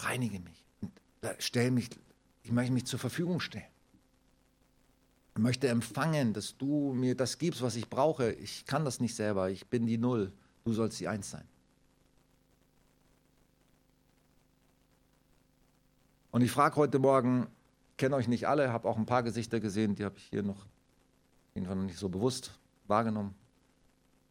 [0.00, 0.92] reinige mich und
[1.38, 1.88] stell mich,
[2.42, 3.71] ich möchte mich zur Verfügung stellen
[5.38, 8.32] möchte empfangen, dass du mir das gibst, was ich brauche.
[8.32, 9.50] Ich kann das nicht selber.
[9.50, 10.32] Ich bin die Null.
[10.64, 11.44] Du sollst die Eins sein.
[16.30, 17.46] Und ich frage heute Morgen,
[17.96, 20.66] kenne euch nicht alle, habe auch ein paar Gesichter gesehen, die habe ich hier noch
[21.54, 23.34] jedenfalls noch nicht so bewusst wahrgenommen.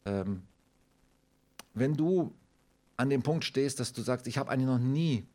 [0.04, 0.42] Ähm,
[1.74, 2.34] wenn du
[2.96, 5.26] an dem Punkt stehst, dass du sagst, ich habe eigentlich noch nie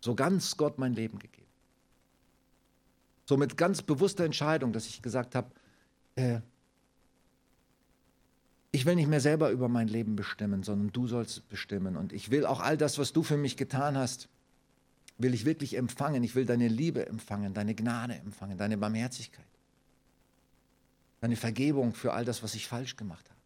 [0.00, 1.41] so ganz Gott mein Leben gegeben
[3.32, 5.50] so mit ganz bewusster Entscheidung, dass ich gesagt habe,
[6.16, 6.40] äh,
[8.72, 11.96] ich will nicht mehr selber über mein Leben bestimmen, sondern du sollst bestimmen.
[11.96, 14.28] Und ich will auch all das, was du für mich getan hast,
[15.16, 16.22] will ich wirklich empfangen.
[16.22, 19.46] Ich will deine Liebe empfangen, deine Gnade empfangen, deine Barmherzigkeit,
[21.22, 23.40] deine Vergebung für all das, was ich falsch gemacht habe.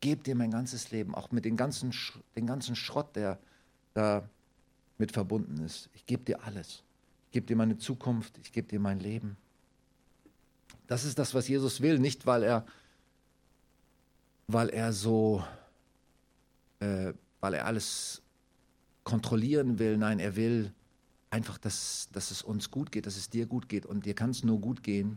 [0.00, 1.94] Geb dir mein ganzes Leben, auch mit dem ganzen,
[2.34, 3.38] den ganzen Schrott, der
[3.94, 4.28] da
[4.98, 5.90] mit verbunden ist.
[5.94, 6.82] Ich gebe dir alles.
[7.30, 9.36] Ich gebe dir meine Zukunft, ich gebe dir mein Leben.
[10.88, 12.66] Das ist das, was Jesus will, nicht weil er,
[14.48, 15.44] weil er so,
[16.80, 18.20] äh, weil er alles
[19.04, 19.96] kontrollieren will.
[19.96, 20.72] Nein, er will
[21.30, 23.86] einfach, dass, dass es uns gut geht, dass es dir gut geht.
[23.86, 25.16] Und dir kann es nur gut gehen,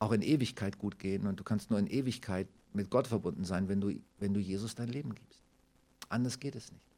[0.00, 1.28] auch in Ewigkeit gut gehen.
[1.28, 4.74] Und du kannst nur in Ewigkeit mit Gott verbunden sein, wenn du, wenn du Jesus
[4.74, 5.40] dein Leben gibst.
[6.08, 6.95] Anders geht es nicht.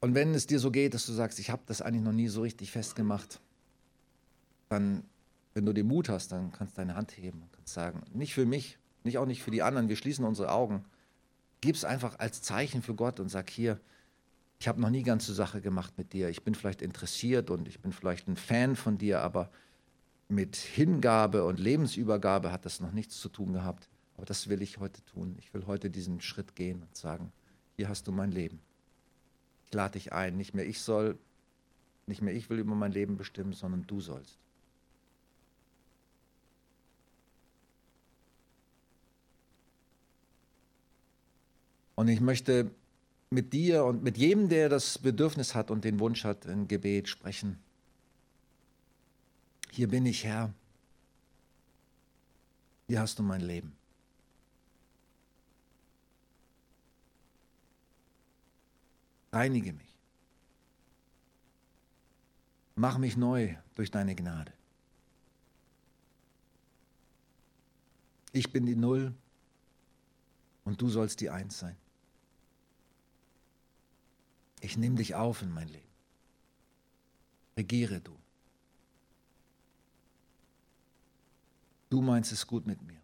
[0.00, 2.28] Und wenn es dir so geht, dass du sagst, ich habe das eigentlich noch nie
[2.28, 3.40] so richtig festgemacht,
[4.68, 5.04] dann,
[5.52, 8.34] wenn du den Mut hast, dann kannst du deine Hand heben und kannst sagen, nicht
[8.34, 10.84] für mich, nicht auch nicht für die anderen, wir schließen unsere Augen.
[11.60, 13.78] Gib es einfach als Zeichen für Gott und sag hier,
[14.58, 16.28] ich habe noch nie ganze Sache gemacht mit dir.
[16.28, 19.50] Ich bin vielleicht interessiert und ich bin vielleicht ein Fan von dir, aber
[20.28, 23.88] mit Hingabe und Lebensübergabe hat das noch nichts zu tun gehabt.
[24.16, 25.34] Aber das will ich heute tun.
[25.38, 27.32] Ich will heute diesen Schritt gehen und sagen,
[27.76, 28.60] hier hast du mein Leben.
[29.70, 30.36] Ich lade dich ein.
[30.36, 31.16] Nicht mehr ich soll,
[32.06, 34.36] nicht mehr ich will über mein Leben bestimmen, sondern du sollst.
[41.94, 42.72] Und ich möchte
[43.30, 47.08] mit dir und mit jedem, der das Bedürfnis hat und den Wunsch hat, ein Gebet
[47.08, 47.58] sprechen.
[49.70, 50.52] Hier bin ich, Herr.
[52.88, 53.79] Hier hast du mein Leben.
[59.32, 59.96] Reinige mich.
[62.74, 64.52] Mach mich neu durch deine Gnade.
[68.32, 69.14] Ich bin die Null
[70.64, 71.76] und du sollst die Eins sein.
[74.60, 75.88] Ich nehme dich auf in mein Leben.
[77.56, 78.16] Regiere du.
[81.88, 83.00] Du meinst es gut mit mir.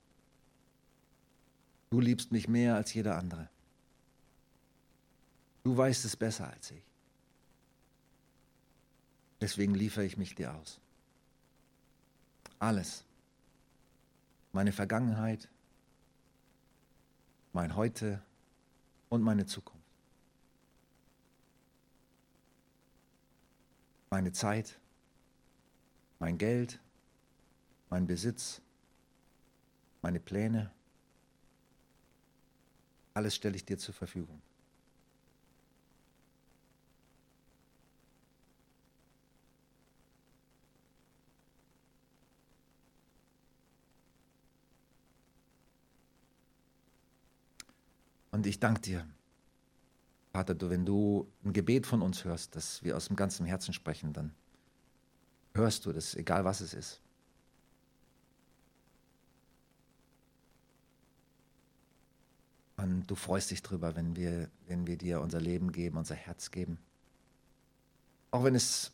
[1.90, 3.48] Du liebst mich mehr als jeder andere.
[5.66, 6.84] Du weißt es besser als ich.
[9.40, 10.80] Deswegen liefere ich mich dir aus.
[12.60, 13.04] Alles.
[14.52, 15.48] Meine Vergangenheit,
[17.52, 18.22] mein Heute
[19.08, 19.84] und meine Zukunft.
[24.08, 24.78] Meine Zeit,
[26.20, 26.78] mein Geld,
[27.90, 28.60] mein Besitz,
[30.00, 30.70] meine Pläne,
[33.14, 34.40] alles stelle ich dir zur Verfügung.
[48.36, 49.06] Und ich danke dir,
[50.34, 53.72] Vater, du, wenn du ein Gebet von uns hörst, dass wir aus dem ganzen Herzen
[53.72, 54.34] sprechen, dann
[55.54, 57.00] hörst du das, egal was es ist.
[62.76, 66.50] Und du freust dich drüber, wenn wir, wenn wir dir unser Leben geben, unser Herz
[66.50, 66.76] geben.
[68.32, 68.92] Auch wenn es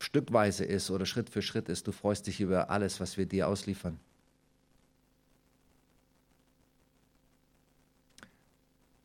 [0.00, 3.48] stückweise ist oder Schritt für Schritt ist, du freust dich über alles, was wir dir
[3.48, 3.98] ausliefern.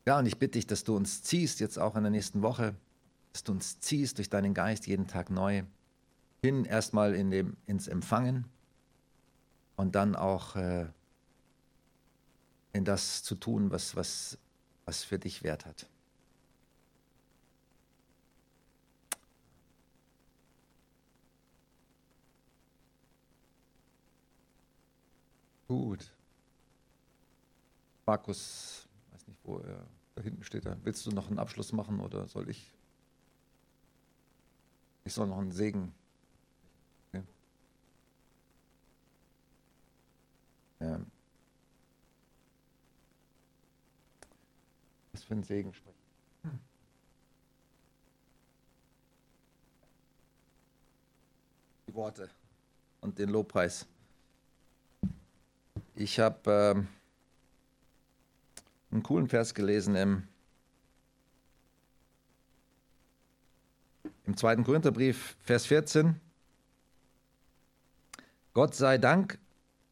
[0.06, 2.76] Ja, und ich bitte dich, dass du uns ziehst, jetzt auch in der nächsten Woche,
[3.32, 5.64] dass du uns ziehst durch deinen Geist jeden Tag neu,
[6.42, 8.46] hin erstmal in dem, ins Empfangen
[9.74, 10.86] und dann auch äh,
[12.72, 14.38] in das zu tun, was, was,
[14.84, 15.88] was für dich Wert hat.
[25.66, 26.12] Gut.
[28.06, 30.76] Markus, weiß nicht, wo er da hinten steht er.
[30.82, 32.72] Willst du noch einen Abschluss machen oder soll ich?
[35.04, 35.94] Ich soll noch einen Segen.
[37.08, 37.22] Okay.
[40.80, 41.00] Ja.
[45.12, 45.96] Was für ein Segen sprechen?
[51.86, 52.30] Die Worte
[53.02, 53.86] und den Lobpreis.
[55.94, 56.74] Ich habe.
[56.76, 56.95] Ähm,
[58.90, 60.22] einen coolen Vers gelesen im,
[64.24, 66.20] im zweiten Korintherbrief, Vers 14.
[68.54, 69.38] Gott sei Dank,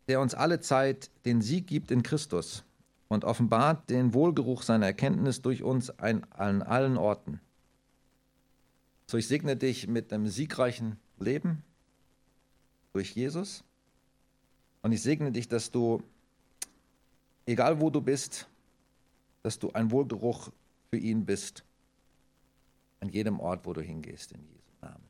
[0.09, 2.64] der uns alle Zeit den Sieg gibt in Christus
[3.09, 7.40] und offenbart den Wohlgeruch seiner Erkenntnis durch uns an allen Orten.
[9.07, 11.62] So, ich segne dich mit einem siegreichen Leben
[12.92, 13.64] durch Jesus.
[14.82, 16.03] Und ich segne dich, dass du,
[17.47, 18.49] egal wo du bist,
[19.45, 20.51] dass du ein Wohlgeruch
[20.90, 21.64] für ihn bist.
[23.01, 25.05] An jedem Ort, wo du hingehst, in Jesu Namen.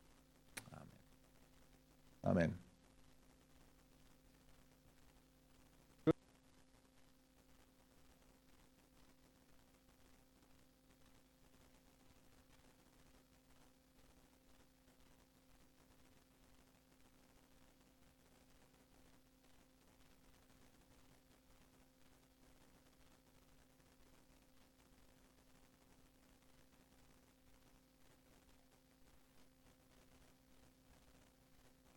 [0.71, 0.89] Amen.
[2.21, 2.64] Amen.